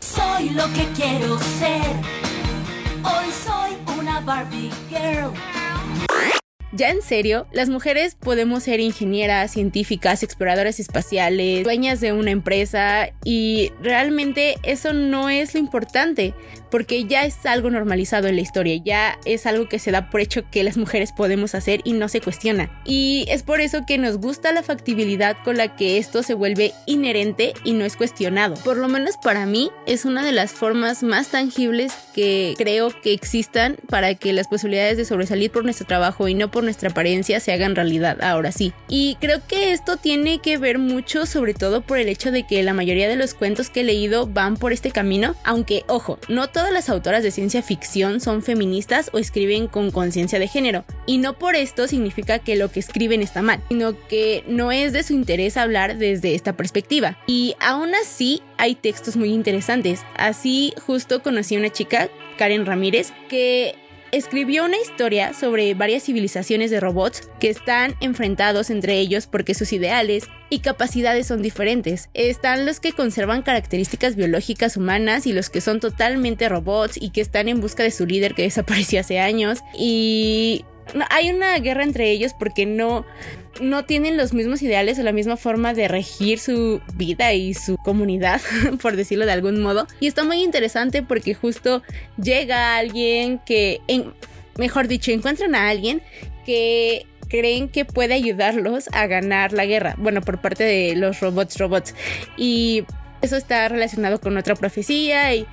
Soy 0.00 0.50
lo 0.50 0.64
que 0.72 0.86
quiero 0.94 1.38
ser. 1.58 1.82
Hoy 3.04 3.30
soy 3.44 3.76
una 3.98 4.20
Barbie 4.20 4.70
girl. 4.88 5.32
Ya 6.72 6.90
en 6.90 7.00
serio, 7.00 7.46
las 7.52 7.68
mujeres 7.68 8.16
podemos 8.16 8.64
ser 8.64 8.80
ingenieras, 8.80 9.52
científicas, 9.52 10.22
exploradoras 10.22 10.80
espaciales, 10.80 11.64
dueñas 11.64 12.00
de 12.00 12.12
una 12.12 12.30
empresa 12.30 13.08
y 13.24 13.72
realmente 13.80 14.56
eso 14.62 14.92
no 14.92 15.28
es 15.28 15.54
lo 15.54 15.60
importante 15.60 16.34
porque 16.70 17.04
ya 17.04 17.24
es 17.24 17.46
algo 17.46 17.70
normalizado 17.70 18.26
en 18.26 18.36
la 18.36 18.42
historia, 18.42 18.80
ya 18.84 19.18
es 19.24 19.46
algo 19.46 19.68
que 19.68 19.78
se 19.78 19.90
da 19.90 20.10
por 20.10 20.20
hecho 20.20 20.42
que 20.50 20.64
las 20.64 20.76
mujeres 20.76 21.12
podemos 21.12 21.54
hacer 21.54 21.80
y 21.84 21.92
no 21.92 22.08
se 22.08 22.20
cuestiona. 22.20 22.82
Y 22.84 23.24
es 23.28 23.42
por 23.42 23.60
eso 23.60 23.86
que 23.86 23.98
nos 23.98 24.18
gusta 24.18 24.52
la 24.52 24.62
factibilidad 24.62 25.36
con 25.44 25.56
la 25.56 25.76
que 25.76 25.98
esto 25.98 26.22
se 26.22 26.34
vuelve 26.34 26.72
inherente 26.86 27.54
y 27.64 27.72
no 27.72 27.84
es 27.84 27.96
cuestionado. 27.96 28.56
Por 28.64 28.76
lo 28.76 28.88
menos 28.88 29.16
para 29.22 29.46
mí 29.46 29.70
es 29.86 30.04
una 30.04 30.24
de 30.24 30.32
las 30.32 30.52
formas 30.52 31.02
más 31.02 31.28
tangibles 31.28 31.92
que 32.14 32.54
creo 32.56 32.90
que 33.00 33.12
existan 33.12 33.76
para 33.88 34.14
que 34.14 34.32
las 34.32 34.48
posibilidades 34.48 34.96
de 34.96 35.04
sobresalir 35.04 35.50
por 35.50 35.64
nuestro 35.64 35.86
trabajo 35.86 36.28
y 36.28 36.34
no 36.34 36.50
por 36.56 36.64
nuestra 36.64 36.88
apariencia 36.88 37.38
se 37.38 37.52
hagan 37.52 37.76
realidad, 37.76 38.22
ahora 38.22 38.50
sí. 38.50 38.72
Y 38.88 39.18
creo 39.20 39.46
que 39.46 39.72
esto 39.72 39.98
tiene 39.98 40.38
que 40.38 40.56
ver 40.56 40.78
mucho 40.78 41.26
sobre 41.26 41.52
todo 41.52 41.82
por 41.82 41.98
el 41.98 42.08
hecho 42.08 42.30
de 42.30 42.46
que 42.46 42.62
la 42.62 42.72
mayoría 42.72 43.10
de 43.10 43.16
los 43.16 43.34
cuentos 43.34 43.68
que 43.68 43.80
he 43.80 43.84
leído 43.84 44.26
van 44.26 44.56
por 44.56 44.72
este 44.72 44.90
camino, 44.90 45.34
aunque 45.44 45.84
ojo, 45.86 46.18
no 46.30 46.48
todas 46.48 46.72
las 46.72 46.88
autoras 46.88 47.22
de 47.22 47.30
ciencia 47.30 47.60
ficción 47.60 48.22
son 48.22 48.42
feministas 48.42 49.10
o 49.12 49.18
escriben 49.18 49.66
con 49.66 49.90
conciencia 49.90 50.38
de 50.38 50.48
género. 50.48 50.86
Y 51.04 51.18
no 51.18 51.34
por 51.34 51.56
esto 51.56 51.88
significa 51.88 52.38
que 52.38 52.56
lo 52.56 52.70
que 52.70 52.80
escriben 52.80 53.20
está 53.20 53.42
mal, 53.42 53.60
sino 53.68 53.94
que 54.08 54.42
no 54.48 54.72
es 54.72 54.94
de 54.94 55.02
su 55.02 55.12
interés 55.12 55.58
hablar 55.58 55.98
desde 55.98 56.34
esta 56.34 56.54
perspectiva. 56.54 57.18
Y 57.26 57.54
aún 57.60 57.94
así 57.94 58.40
hay 58.56 58.76
textos 58.76 59.18
muy 59.18 59.28
interesantes. 59.28 60.00
Así 60.16 60.72
justo 60.86 61.22
conocí 61.22 61.54
a 61.54 61.58
una 61.58 61.68
chica, 61.68 62.08
Karen 62.38 62.64
Ramírez, 62.64 63.12
que 63.28 63.74
escribió 64.16 64.64
una 64.64 64.78
historia 64.80 65.34
sobre 65.34 65.74
varias 65.74 66.04
civilizaciones 66.04 66.70
de 66.70 66.80
robots 66.80 67.28
que 67.38 67.50
están 67.50 67.94
enfrentados 68.00 68.70
entre 68.70 68.98
ellos 68.98 69.26
porque 69.26 69.54
sus 69.54 69.72
ideales 69.74 70.24
y 70.48 70.60
capacidades 70.60 71.26
son 71.26 71.42
diferentes. 71.42 72.08
Están 72.14 72.64
los 72.64 72.80
que 72.80 72.92
conservan 72.92 73.42
características 73.42 74.16
biológicas 74.16 74.78
humanas 74.78 75.26
y 75.26 75.34
los 75.34 75.50
que 75.50 75.60
son 75.60 75.80
totalmente 75.80 76.48
robots 76.48 76.96
y 77.00 77.10
que 77.10 77.20
están 77.20 77.48
en 77.48 77.60
busca 77.60 77.82
de 77.82 77.90
su 77.90 78.06
líder 78.06 78.34
que 78.34 78.42
desapareció 78.44 79.00
hace 79.00 79.18
años. 79.18 79.60
Y 79.78 80.64
hay 81.10 81.30
una 81.30 81.58
guerra 81.58 81.82
entre 81.82 82.10
ellos 82.10 82.32
porque 82.38 82.64
no 82.64 83.04
no 83.60 83.84
tienen 83.84 84.16
los 84.16 84.32
mismos 84.32 84.62
ideales 84.62 84.98
o 84.98 85.02
la 85.02 85.12
misma 85.12 85.36
forma 85.36 85.74
de 85.74 85.88
regir 85.88 86.38
su 86.38 86.80
vida 86.94 87.32
y 87.32 87.54
su 87.54 87.76
comunidad, 87.78 88.40
por 88.82 88.96
decirlo 88.96 89.26
de 89.26 89.32
algún 89.32 89.62
modo. 89.62 89.86
Y 90.00 90.06
está 90.06 90.24
muy 90.24 90.42
interesante 90.42 91.02
porque 91.02 91.34
justo 91.34 91.82
llega 92.20 92.76
alguien 92.76 93.40
que, 93.44 93.80
mejor 94.56 94.88
dicho, 94.88 95.10
encuentran 95.10 95.54
a 95.54 95.68
alguien 95.68 96.02
que 96.44 97.06
creen 97.28 97.68
que 97.68 97.84
puede 97.84 98.14
ayudarlos 98.14 98.88
a 98.92 99.06
ganar 99.06 99.52
la 99.52 99.66
guerra. 99.66 99.94
Bueno, 99.98 100.20
por 100.20 100.40
parte 100.40 100.64
de 100.64 100.94
los 100.96 101.20
robots 101.20 101.58
robots. 101.58 101.94
Y 102.36 102.84
eso 103.26 103.36
está 103.36 103.68
relacionado 103.68 104.20
con 104.20 104.36
otra 104.36 104.54
profecía 104.54 105.34
y 105.34 105.46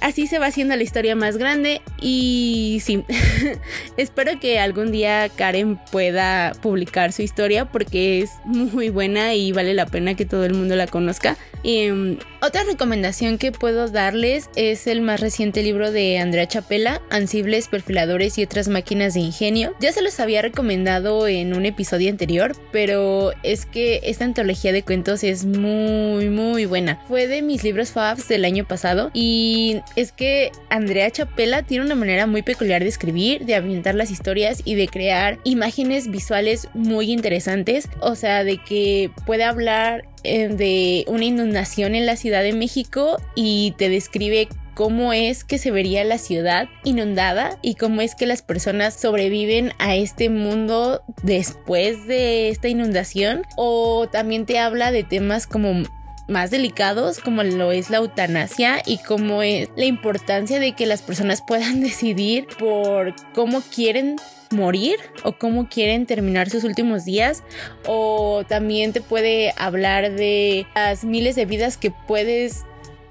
así 0.00 0.26
se 0.26 0.38
va 0.38 0.46
haciendo 0.46 0.76
la 0.76 0.82
historia 0.82 1.16
más 1.16 1.36
grande 1.36 1.80
y 2.00 2.80
sí, 2.82 3.04
espero 3.96 4.38
que 4.38 4.58
algún 4.58 4.92
día 4.92 5.28
Karen 5.28 5.78
pueda 5.90 6.52
publicar 6.62 7.12
su 7.12 7.22
historia 7.22 7.64
porque 7.64 8.20
es 8.20 8.30
muy 8.44 8.90
buena 8.90 9.34
y 9.34 9.52
vale 9.52 9.74
la 9.74 9.86
pena 9.86 10.14
que 10.14 10.26
todo 10.26 10.44
el 10.44 10.54
mundo 10.54 10.76
la 10.76 10.86
conozca. 10.86 11.36
Y, 11.62 11.90
um, 11.90 12.18
otra 12.42 12.62
recomendación 12.64 13.38
que 13.38 13.52
puedo 13.52 13.88
darles 13.88 14.50
es 14.54 14.86
el 14.86 15.00
más 15.00 15.20
reciente 15.20 15.62
libro 15.62 15.90
de 15.90 16.18
Andrea 16.18 16.46
Chapela, 16.46 17.00
Ansibles, 17.08 17.68
Perfiladores 17.68 18.36
y 18.36 18.44
otras 18.44 18.68
máquinas 18.68 19.14
de 19.14 19.20
ingenio. 19.20 19.74
Ya 19.80 19.92
se 19.92 20.02
los 20.02 20.20
había 20.20 20.42
recomendado 20.42 21.26
en 21.26 21.56
un 21.56 21.64
episodio 21.64 22.10
anterior, 22.10 22.54
pero 22.70 23.32
es 23.42 23.64
que 23.64 24.00
esta 24.04 24.26
antología 24.26 24.72
de 24.72 24.82
cuentos 24.82 25.24
es 25.24 25.46
muy 25.46 26.28
muy 26.28 26.66
buena 26.66 27.00
fue 27.14 27.28
de 27.28 27.42
mis 27.42 27.62
libros 27.62 27.92
faves 27.92 28.26
del 28.26 28.44
año 28.44 28.66
pasado 28.66 29.12
y 29.14 29.82
es 29.94 30.10
que 30.10 30.50
Andrea 30.68 31.08
Chapela 31.12 31.62
tiene 31.62 31.84
una 31.84 31.94
manera 31.94 32.26
muy 32.26 32.42
peculiar 32.42 32.82
de 32.82 32.88
escribir, 32.88 33.46
de 33.46 33.54
ambientar 33.54 33.94
las 33.94 34.10
historias 34.10 34.62
y 34.64 34.74
de 34.74 34.88
crear 34.88 35.38
imágenes 35.44 36.10
visuales 36.10 36.66
muy 36.74 37.12
interesantes, 37.12 37.88
o 38.00 38.16
sea, 38.16 38.42
de 38.42 38.58
que 38.58 39.12
puede 39.26 39.44
hablar 39.44 40.08
eh, 40.24 40.48
de 40.48 41.04
una 41.06 41.24
inundación 41.24 41.94
en 41.94 42.04
la 42.04 42.16
Ciudad 42.16 42.42
de 42.42 42.52
México 42.52 43.18
y 43.36 43.74
te 43.78 43.88
describe 43.88 44.48
cómo 44.74 45.12
es 45.12 45.44
que 45.44 45.58
se 45.58 45.70
vería 45.70 46.02
la 46.02 46.18
ciudad 46.18 46.68
inundada 46.82 47.58
y 47.62 47.76
cómo 47.76 48.00
es 48.00 48.16
que 48.16 48.26
las 48.26 48.42
personas 48.42 48.92
sobreviven 49.00 49.70
a 49.78 49.94
este 49.94 50.30
mundo 50.30 51.04
después 51.22 52.08
de 52.08 52.48
esta 52.48 52.66
inundación. 52.66 53.42
O 53.56 54.08
también 54.10 54.46
te 54.46 54.58
habla 54.58 54.90
de 54.90 55.04
temas 55.04 55.46
como 55.46 55.84
más 56.28 56.50
delicados 56.50 57.20
como 57.20 57.42
lo 57.42 57.72
es 57.72 57.90
la 57.90 57.98
eutanasia 57.98 58.82
y 58.86 58.98
como 58.98 59.42
es 59.42 59.68
la 59.76 59.84
importancia 59.84 60.58
de 60.58 60.72
que 60.72 60.86
las 60.86 61.02
personas 61.02 61.42
puedan 61.42 61.80
decidir 61.82 62.46
por 62.58 63.14
cómo 63.34 63.62
quieren 63.62 64.16
morir 64.50 64.96
o 65.24 65.32
cómo 65.32 65.68
quieren 65.68 66.06
terminar 66.06 66.48
sus 66.48 66.64
últimos 66.64 67.04
días. 67.04 67.42
O 67.86 68.44
también 68.48 68.92
te 68.92 69.00
puede 69.00 69.52
hablar 69.56 70.12
de 70.12 70.66
las 70.74 71.04
miles 71.04 71.36
de 71.36 71.46
vidas 71.46 71.76
que 71.76 71.90
puedes 71.90 72.64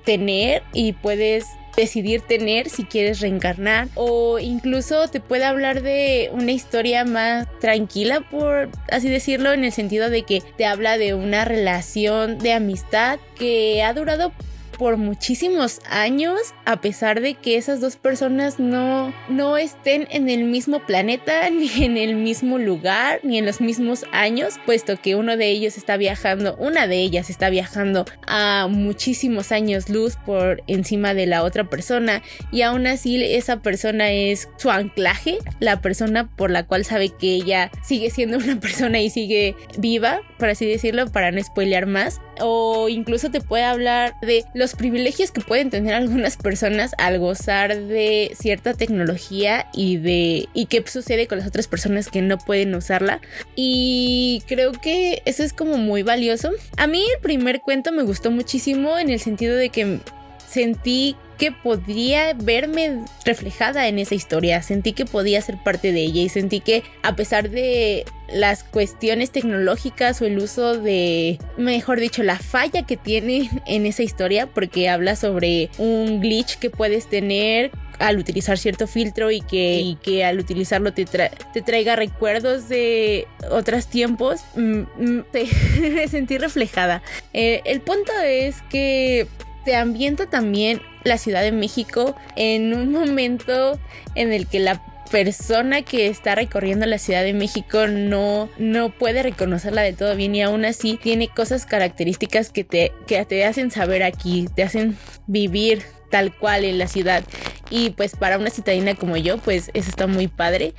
tener 0.06 0.64
y 0.74 0.94
puedes 0.94 1.46
decidir 1.76 2.22
tener 2.22 2.70
si 2.70 2.84
quieres 2.84 3.20
reencarnar 3.20 3.88
o 3.96 4.40
incluso 4.40 5.08
te 5.08 5.20
puede 5.20 5.46
hablar 5.46 5.82
de 5.82 6.30
una 6.34 6.52
historia 6.52 7.06
más 7.06 7.48
tranquila 7.60 8.22
por 8.30 8.70
así 8.92 9.10
decirlo 9.10 9.52
en 9.54 9.64
el 9.64 9.72
sentido 9.72 10.10
de 10.10 10.24
que 10.24 10.42
te 10.58 10.66
habla 10.66 10.98
de 10.98 11.14
una 11.14 11.46
relación 11.46 12.38
de 12.38 12.54
amistad 12.54 13.20
que 13.36 13.84
ha 13.84 13.94
durado 13.94 14.32
por 14.78 14.98
muchísimos 14.98 15.80
años, 15.90 16.40
a 16.66 16.82
pesar 16.82 17.22
de 17.22 17.36
que 17.36 17.58
esas 17.58 17.80
dos 17.80 17.96
personas 17.96 18.60
no, 18.60 19.14
no 19.30 19.58
estén 19.58 20.08
en 20.12 20.30
el 20.30 20.44
mismo 20.44 20.80
planeta, 20.86 21.50
ni 21.52 21.84
en 21.84 21.98
el 21.98 22.16
mismo 22.16 22.58
lugar, 22.58 23.20
ni 23.24 23.38
en 23.38 23.46
los 23.46 23.62
mismos 23.62 24.06
años, 24.12 24.56
puesto 24.66 25.00
que 25.02 25.16
uno 25.16 25.38
de 25.38 25.50
ellos 25.50 25.78
está 25.78 25.98
viajando, 25.98 26.56
una 26.58 26.88
de 26.88 26.98
ellas 26.98 27.30
está 27.30 27.50
viajando 27.50 28.06
a 28.28 28.68
muchísimos 28.70 29.52
años 29.52 29.90
luz 29.90 30.18
por 30.26 30.64
encima 30.68 31.14
de 31.14 31.28
la 31.28 31.44
otra 31.44 31.70
persona, 31.70 32.22
y 32.52 32.62
aún 32.62 32.88
así 32.88 33.24
esa 33.24 33.62
persona 33.62 34.12
es 34.12 34.50
su 34.58 34.72
anclaje, 34.72 35.38
la 35.60 35.82
persona 35.82 36.30
por 36.36 36.52
la 36.52 36.66
cual 36.66 36.86
sabe 36.86 37.10
que 37.10 37.34
ella 37.36 37.72
sigue 37.84 38.10
siendo 38.10 38.38
una 38.44 38.60
persona 38.60 39.00
y 39.02 39.10
sigue 39.10 39.56
viva, 39.78 40.22
por 40.40 40.50
así 40.50 40.66
decirlo, 40.66 41.12
para 41.12 41.32
no 41.32 41.42
spoilear 41.44 41.86
más, 41.86 42.20
o 42.40 42.90
incluso 42.90 43.32
te 43.32 43.42
puede 43.42 43.64
hablar 43.64 44.16
de 44.22 44.44
privilegios 44.72 45.32
que 45.32 45.42
pueden 45.42 45.70
tener 45.70 45.94
algunas 45.94 46.38
personas 46.38 46.94
al 46.98 47.20
gozar 47.20 47.76
de 47.78 48.32
cierta 48.40 48.74
tecnología 48.74 49.68
y 49.74 49.98
de 49.98 50.48
y 50.54 50.66
qué 50.68 50.84
sucede 50.88 51.28
con 51.28 51.38
las 51.40 51.48
otras 51.48 51.68
personas 51.68 52.10
que 52.10 52.22
no 52.22 52.38
pueden 52.38 52.74
usarla 52.74 53.22
y 53.56 54.44
creo 54.48 54.72
que 54.72 55.22
eso 55.26 55.44
es 55.44 55.54
como 55.54 55.78
muy 55.78 56.04
valioso. 56.04 56.52
A 56.78 56.88
mí 56.88 57.04
el 57.16 57.22
primer 57.22 57.62
cuento 57.62 57.92
me 57.92 58.04
gustó 58.04 58.32
muchísimo 58.32 58.98
en 58.98 59.10
el 59.10 59.20
sentido 59.20 59.56
de 59.56 59.70
que 59.70 60.00
sentí 60.48 61.16
que 61.38 61.52
podría 61.52 62.34
verme 62.34 63.06
reflejada 63.26 63.88
en 63.88 64.00
esa 64.00 64.16
historia, 64.16 64.62
sentí 64.62 64.94
que 64.94 65.06
podía 65.06 65.42
ser 65.42 65.58
parte 65.64 65.92
de 65.92 66.02
ella 66.02 66.22
y 66.22 66.30
sentí 66.30 66.60
que 66.60 66.84
a 67.02 67.16
pesar 67.16 67.50
de 67.50 68.06
las 68.32 68.64
cuestiones 68.64 69.32
tecnológicas 69.32 70.22
o 70.22 70.26
el 70.26 70.40
uso 70.40 70.78
de, 70.80 71.40
mejor 71.58 72.00
dicho, 72.00 72.24
la 72.24 72.38
falla 72.38 72.84
que 72.84 72.98
tiene 72.98 73.50
en 73.68 73.86
esa 73.86 74.04
historia, 74.04 74.48
porque 74.48 74.90
habla 74.90 75.16
sobre 75.16 75.70
un 75.78 76.20
glitch 76.22 76.58
que 76.58 76.70
puedes 76.70 77.08
tener 77.08 77.72
al 78.00 78.18
utilizar 78.18 78.58
cierto 78.58 78.88
filtro 78.88 79.32
y 79.32 79.42
que, 79.42 79.98
que 80.02 80.26
al 80.26 80.40
utilizarlo 80.40 80.94
te, 80.94 81.06
te 81.06 81.62
traiga 81.62 81.96
recuerdos 81.96 82.68
de 82.68 83.28
otros 83.52 83.88
tiempos, 83.88 84.42
mm, 84.56 84.80
mm, 84.98 85.24
sentí 86.10 86.38
reflejada. 86.38 87.02
Eh, 87.34 87.62
el 87.66 87.82
punto 87.82 88.12
es 88.24 88.62
que 88.70 89.28
te 89.64 89.76
ambienta 89.76 90.26
también 90.26 90.82
la 91.04 91.18
Ciudad 91.18 91.42
de 91.42 91.52
México 91.52 92.16
en 92.36 92.74
un 92.74 92.92
momento 92.92 93.80
en 94.16 94.34
el 94.34 94.48
que 94.48 94.60
la 94.60 94.82
persona 95.12 95.84
que 95.84 96.08
está 96.08 96.34
recorriendo 96.34 96.88
la 96.88 96.98
Ciudad 96.98 97.24
de 97.24 97.34
México 97.34 97.88
no, 97.88 98.50
no 98.58 98.90
puede 98.90 99.22
reconocerla 99.22 99.84
de 99.84 99.94
todo 99.94 100.16
bien 100.16 100.34
y 100.34 100.42
aún 100.42 100.66
así 100.66 100.98
tiene 101.02 101.28
cosas 101.28 101.68
características 101.68 102.50
que 102.50 102.64
te, 102.64 102.92
que 103.06 103.24
te 103.26 103.46
hacen 103.46 103.70
saber 103.70 104.02
aquí, 104.02 104.48
te 104.56 104.64
hacen 104.64 104.98
vivir 105.28 105.84
tal 106.10 106.36
cual 106.36 106.66
en 106.66 106.80
la 106.80 106.88
ciudad. 106.88 107.24
Y 107.70 107.92
pues 107.92 108.16
para 108.16 108.38
una 108.38 108.50
citadina 108.50 108.96
como 108.96 109.18
yo, 109.18 109.38
pues 109.38 109.70
eso 109.74 109.90
está 109.90 110.08
muy 110.08 110.28
padre. 110.28 110.74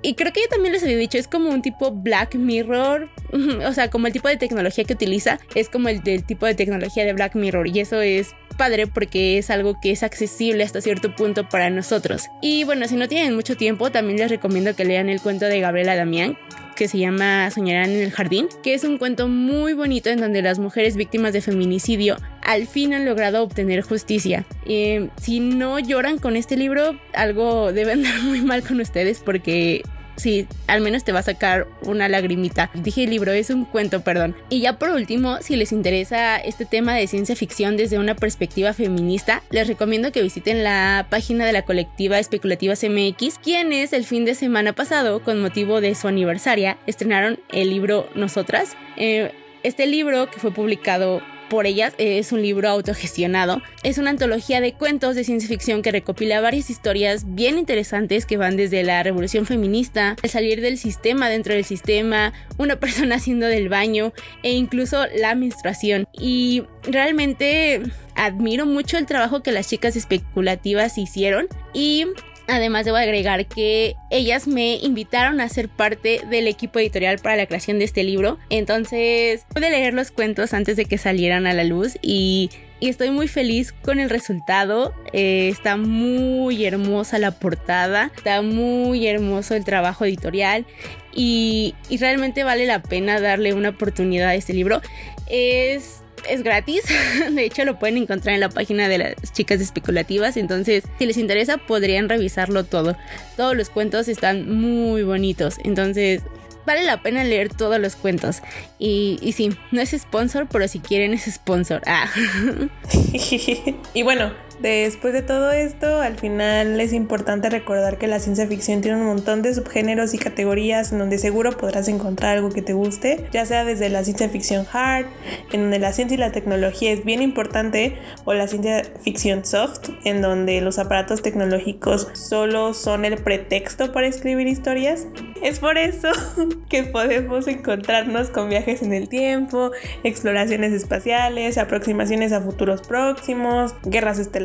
Y 0.00 0.14
creo 0.14 0.32
que 0.32 0.42
yo 0.42 0.48
también 0.48 0.72
les 0.74 0.82
había 0.82 0.98
dicho, 0.98 1.16
es 1.16 1.28
como 1.28 1.48
un 1.48 1.62
tipo 1.62 1.90
Black 1.90 2.34
Mirror, 2.34 3.08
o 3.66 3.72
sea, 3.72 3.88
como 3.88 4.06
el 4.06 4.12
tipo 4.12 4.28
de 4.28 4.36
tecnología 4.36 4.84
que 4.84 4.92
utiliza, 4.92 5.38
es 5.54 5.70
como 5.70 5.88
el 5.88 6.02
del 6.02 6.24
tipo 6.24 6.44
de 6.44 6.54
tecnología 6.54 7.06
de 7.06 7.14
Black 7.14 7.34
Mirror. 7.34 7.68
Y 7.68 7.80
eso 7.80 8.02
es 8.02 8.34
padre 8.54 8.86
porque 8.86 9.38
es 9.38 9.50
algo 9.50 9.80
que 9.80 9.90
es 9.90 10.02
accesible 10.02 10.64
hasta 10.64 10.80
cierto 10.80 11.14
punto 11.14 11.48
para 11.48 11.70
nosotros. 11.70 12.28
Y 12.40 12.64
bueno, 12.64 12.88
si 12.88 12.96
no 12.96 13.08
tienen 13.08 13.34
mucho 13.34 13.56
tiempo, 13.56 13.90
también 13.90 14.18
les 14.18 14.30
recomiendo 14.30 14.74
que 14.74 14.84
lean 14.84 15.08
el 15.08 15.20
cuento 15.20 15.46
de 15.46 15.60
Gabriela 15.60 15.96
Damián 15.96 16.36
que 16.74 16.88
se 16.88 16.98
llama 16.98 17.50
Soñarán 17.50 17.90
en 17.90 18.00
el 18.00 18.10
Jardín, 18.10 18.48
que 18.62 18.74
es 18.74 18.84
un 18.84 18.98
cuento 18.98 19.28
muy 19.28 19.72
bonito 19.72 20.10
en 20.10 20.20
donde 20.20 20.42
las 20.42 20.58
mujeres 20.58 20.96
víctimas 20.96 21.32
de 21.32 21.40
feminicidio 21.40 22.16
al 22.42 22.66
fin 22.66 22.94
han 22.94 23.04
logrado 23.04 23.42
obtener 23.42 23.82
justicia. 23.82 24.44
Eh, 24.66 25.08
si 25.20 25.40
no 25.40 25.78
lloran 25.78 26.18
con 26.18 26.36
este 26.36 26.56
libro, 26.56 26.98
algo 27.14 27.72
debe 27.72 27.92
andar 27.92 28.14
muy 28.22 28.42
mal 28.42 28.62
con 28.62 28.80
ustedes 28.80 29.20
porque 29.24 29.82
sí, 30.16 30.46
al 30.66 30.80
menos 30.80 31.04
te 31.04 31.12
va 31.12 31.20
a 31.20 31.24
sacar 31.24 31.66
una 31.82 32.08
lagrimita. 32.08 32.70
Dije 32.74 33.06
libro, 33.06 33.32
es 33.32 33.50
un 33.50 33.64
cuento, 33.64 34.02
perdón. 34.02 34.34
Y 34.48 34.60
ya 34.60 34.78
por 34.78 34.90
último, 34.90 35.38
si 35.40 35.56
les 35.56 35.72
interesa 35.72 36.36
este 36.36 36.64
tema 36.64 36.94
de 36.94 37.06
ciencia 37.06 37.36
ficción 37.36 37.76
desde 37.76 37.98
una 37.98 38.14
perspectiva 38.14 38.72
feminista, 38.72 39.42
les 39.50 39.68
recomiendo 39.68 40.12
que 40.12 40.22
visiten 40.22 40.64
la 40.64 41.06
página 41.10 41.46
de 41.46 41.52
la 41.52 41.62
colectiva 41.62 42.18
Especulativas 42.18 42.84
MX, 42.84 43.38
quienes 43.38 43.92
el 43.92 44.04
fin 44.04 44.24
de 44.24 44.34
semana 44.34 44.72
pasado, 44.72 45.22
con 45.22 45.40
motivo 45.40 45.80
de 45.80 45.94
su 45.94 46.08
aniversaria, 46.08 46.78
estrenaron 46.86 47.38
el 47.50 47.70
libro 47.70 48.08
Nosotras. 48.14 48.76
Eh, 48.96 49.32
este 49.62 49.86
libro, 49.86 50.30
que 50.30 50.38
fue 50.38 50.52
publicado 50.52 51.22
por 51.48 51.66
ellas. 51.66 51.94
Es 51.98 52.32
un 52.32 52.42
libro 52.42 52.68
autogestionado. 52.68 53.62
Es 53.82 53.98
una 53.98 54.10
antología 54.10 54.60
de 54.60 54.72
cuentos 54.72 55.14
de 55.14 55.24
ciencia 55.24 55.48
ficción 55.48 55.82
que 55.82 55.92
recopila 55.92 56.40
varias 56.40 56.70
historias 56.70 57.34
bien 57.34 57.58
interesantes 57.58 58.26
que 58.26 58.36
van 58.36 58.56
desde 58.56 58.82
la 58.82 59.02
revolución 59.02 59.46
feminista, 59.46 60.16
el 60.22 60.30
salir 60.30 60.60
del 60.60 60.78
sistema 60.78 61.28
dentro 61.28 61.54
del 61.54 61.64
sistema, 61.64 62.32
una 62.58 62.76
persona 62.80 63.16
haciendo 63.16 63.46
del 63.46 63.68
baño 63.68 64.12
e 64.42 64.52
incluso 64.52 65.06
la 65.16 65.34
menstruación. 65.34 66.06
Y 66.12 66.64
realmente 66.82 67.82
admiro 68.14 68.66
mucho 68.66 68.98
el 68.98 69.06
trabajo 69.06 69.42
que 69.42 69.52
las 69.52 69.68
chicas 69.68 69.96
especulativas 69.96 70.98
hicieron 70.98 71.46
y 71.72 72.06
Además 72.46 72.84
debo 72.84 72.98
agregar 72.98 73.46
que 73.46 73.96
ellas 74.10 74.46
me 74.46 74.76
invitaron 74.76 75.40
a 75.40 75.48
ser 75.48 75.68
parte 75.68 76.20
del 76.28 76.46
equipo 76.46 76.78
editorial 76.78 77.18
para 77.18 77.36
la 77.36 77.46
creación 77.46 77.78
de 77.78 77.86
este 77.86 78.04
libro. 78.04 78.38
Entonces 78.50 79.46
pude 79.54 79.70
leer 79.70 79.94
los 79.94 80.10
cuentos 80.10 80.52
antes 80.52 80.76
de 80.76 80.84
que 80.84 80.98
salieran 80.98 81.46
a 81.46 81.54
la 81.54 81.64
luz 81.64 81.98
y, 82.02 82.50
estoy 82.80 83.10
muy 83.10 83.28
feliz 83.28 83.72
con 83.72 83.98
el 83.98 84.10
resultado. 84.10 84.92
Eh, 85.14 85.48
está 85.48 85.78
muy 85.78 86.66
hermosa 86.66 87.18
la 87.18 87.30
portada, 87.30 88.10
está 88.14 88.42
muy 88.42 89.06
hermoso 89.06 89.54
el 89.54 89.64
trabajo 89.64 90.04
editorial 90.04 90.66
y, 91.14 91.74
y 91.88 91.96
realmente 91.96 92.44
vale 92.44 92.66
la 92.66 92.82
pena 92.82 93.20
darle 93.20 93.54
una 93.54 93.70
oportunidad 93.70 94.28
a 94.28 94.34
este 94.34 94.52
libro. 94.52 94.82
Es 95.30 96.02
es 96.28 96.42
gratis. 96.42 96.82
De 97.30 97.44
hecho, 97.44 97.64
lo 97.64 97.78
pueden 97.78 97.96
encontrar 97.96 98.34
en 98.34 98.40
la 98.40 98.48
página 98.48 98.88
de 98.88 98.98
las 98.98 99.32
chicas 99.32 99.60
especulativas. 99.60 100.36
Entonces, 100.36 100.84
si 100.98 101.06
les 101.06 101.16
interesa, 101.16 101.58
podrían 101.58 102.08
revisarlo 102.08 102.64
todo. 102.64 102.96
Todos 103.36 103.56
los 103.56 103.70
cuentos 103.70 104.08
están 104.08 104.50
muy 104.50 105.02
bonitos. 105.02 105.56
Entonces, 105.64 106.22
vale 106.66 106.84
la 106.84 107.02
pena 107.02 107.24
leer 107.24 107.52
todos 107.54 107.78
los 107.78 107.96
cuentos. 107.96 108.42
Y, 108.78 109.18
y 109.22 109.32
sí, 109.32 109.56
no 109.70 109.80
es 109.80 109.90
sponsor, 109.90 110.46
pero 110.50 110.68
si 110.68 110.80
quieren 110.80 111.14
es 111.14 111.24
sponsor. 111.24 111.82
Ah. 111.86 112.10
y 113.94 114.02
bueno, 114.02 114.32
Después 114.60 115.12
de 115.12 115.22
todo 115.22 115.50
esto, 115.50 116.00
al 116.00 116.16
final 116.16 116.80
es 116.80 116.92
importante 116.92 117.50
recordar 117.50 117.98
que 117.98 118.06
la 118.06 118.20
ciencia 118.20 118.46
ficción 118.46 118.80
tiene 118.80 118.98
un 118.98 119.06
montón 119.06 119.42
de 119.42 119.52
subgéneros 119.52 120.14
y 120.14 120.18
categorías 120.18 120.92
en 120.92 121.00
donde 121.00 121.18
seguro 121.18 121.52
podrás 121.52 121.88
encontrar 121.88 122.36
algo 122.36 122.50
que 122.50 122.62
te 122.62 122.72
guste, 122.72 123.26
ya 123.32 123.44
sea 123.46 123.64
desde 123.64 123.88
la 123.88 124.04
ciencia 124.04 124.28
ficción 124.28 124.66
hard, 124.72 125.06
en 125.52 125.62
donde 125.62 125.78
la 125.80 125.92
ciencia 125.92 126.14
y 126.14 126.18
la 126.18 126.32
tecnología 126.32 126.92
es 126.92 127.04
bien 127.04 127.20
importante, 127.20 127.98
o 128.24 128.32
la 128.32 128.46
ciencia 128.46 128.82
ficción 129.02 129.44
soft, 129.44 129.90
en 130.04 130.22
donde 130.22 130.60
los 130.60 130.78
aparatos 130.78 131.20
tecnológicos 131.20 132.08
solo 132.12 132.74
son 132.74 133.04
el 133.04 133.18
pretexto 133.18 133.92
para 133.92 134.06
escribir 134.06 134.46
historias. 134.46 135.06
Es 135.42 135.58
por 135.58 135.78
eso 135.78 136.08
que 136.68 136.84
podemos 136.84 137.48
encontrarnos 137.48 138.30
con 138.30 138.48
viajes 138.48 138.82
en 138.82 138.94
el 138.94 139.08
tiempo, 139.08 139.72
exploraciones 140.04 140.72
espaciales, 140.72 141.58
aproximaciones 141.58 142.32
a 142.32 142.40
futuros 142.40 142.82
próximos, 142.82 143.74
guerras 143.84 144.18
estelares, 144.18 144.44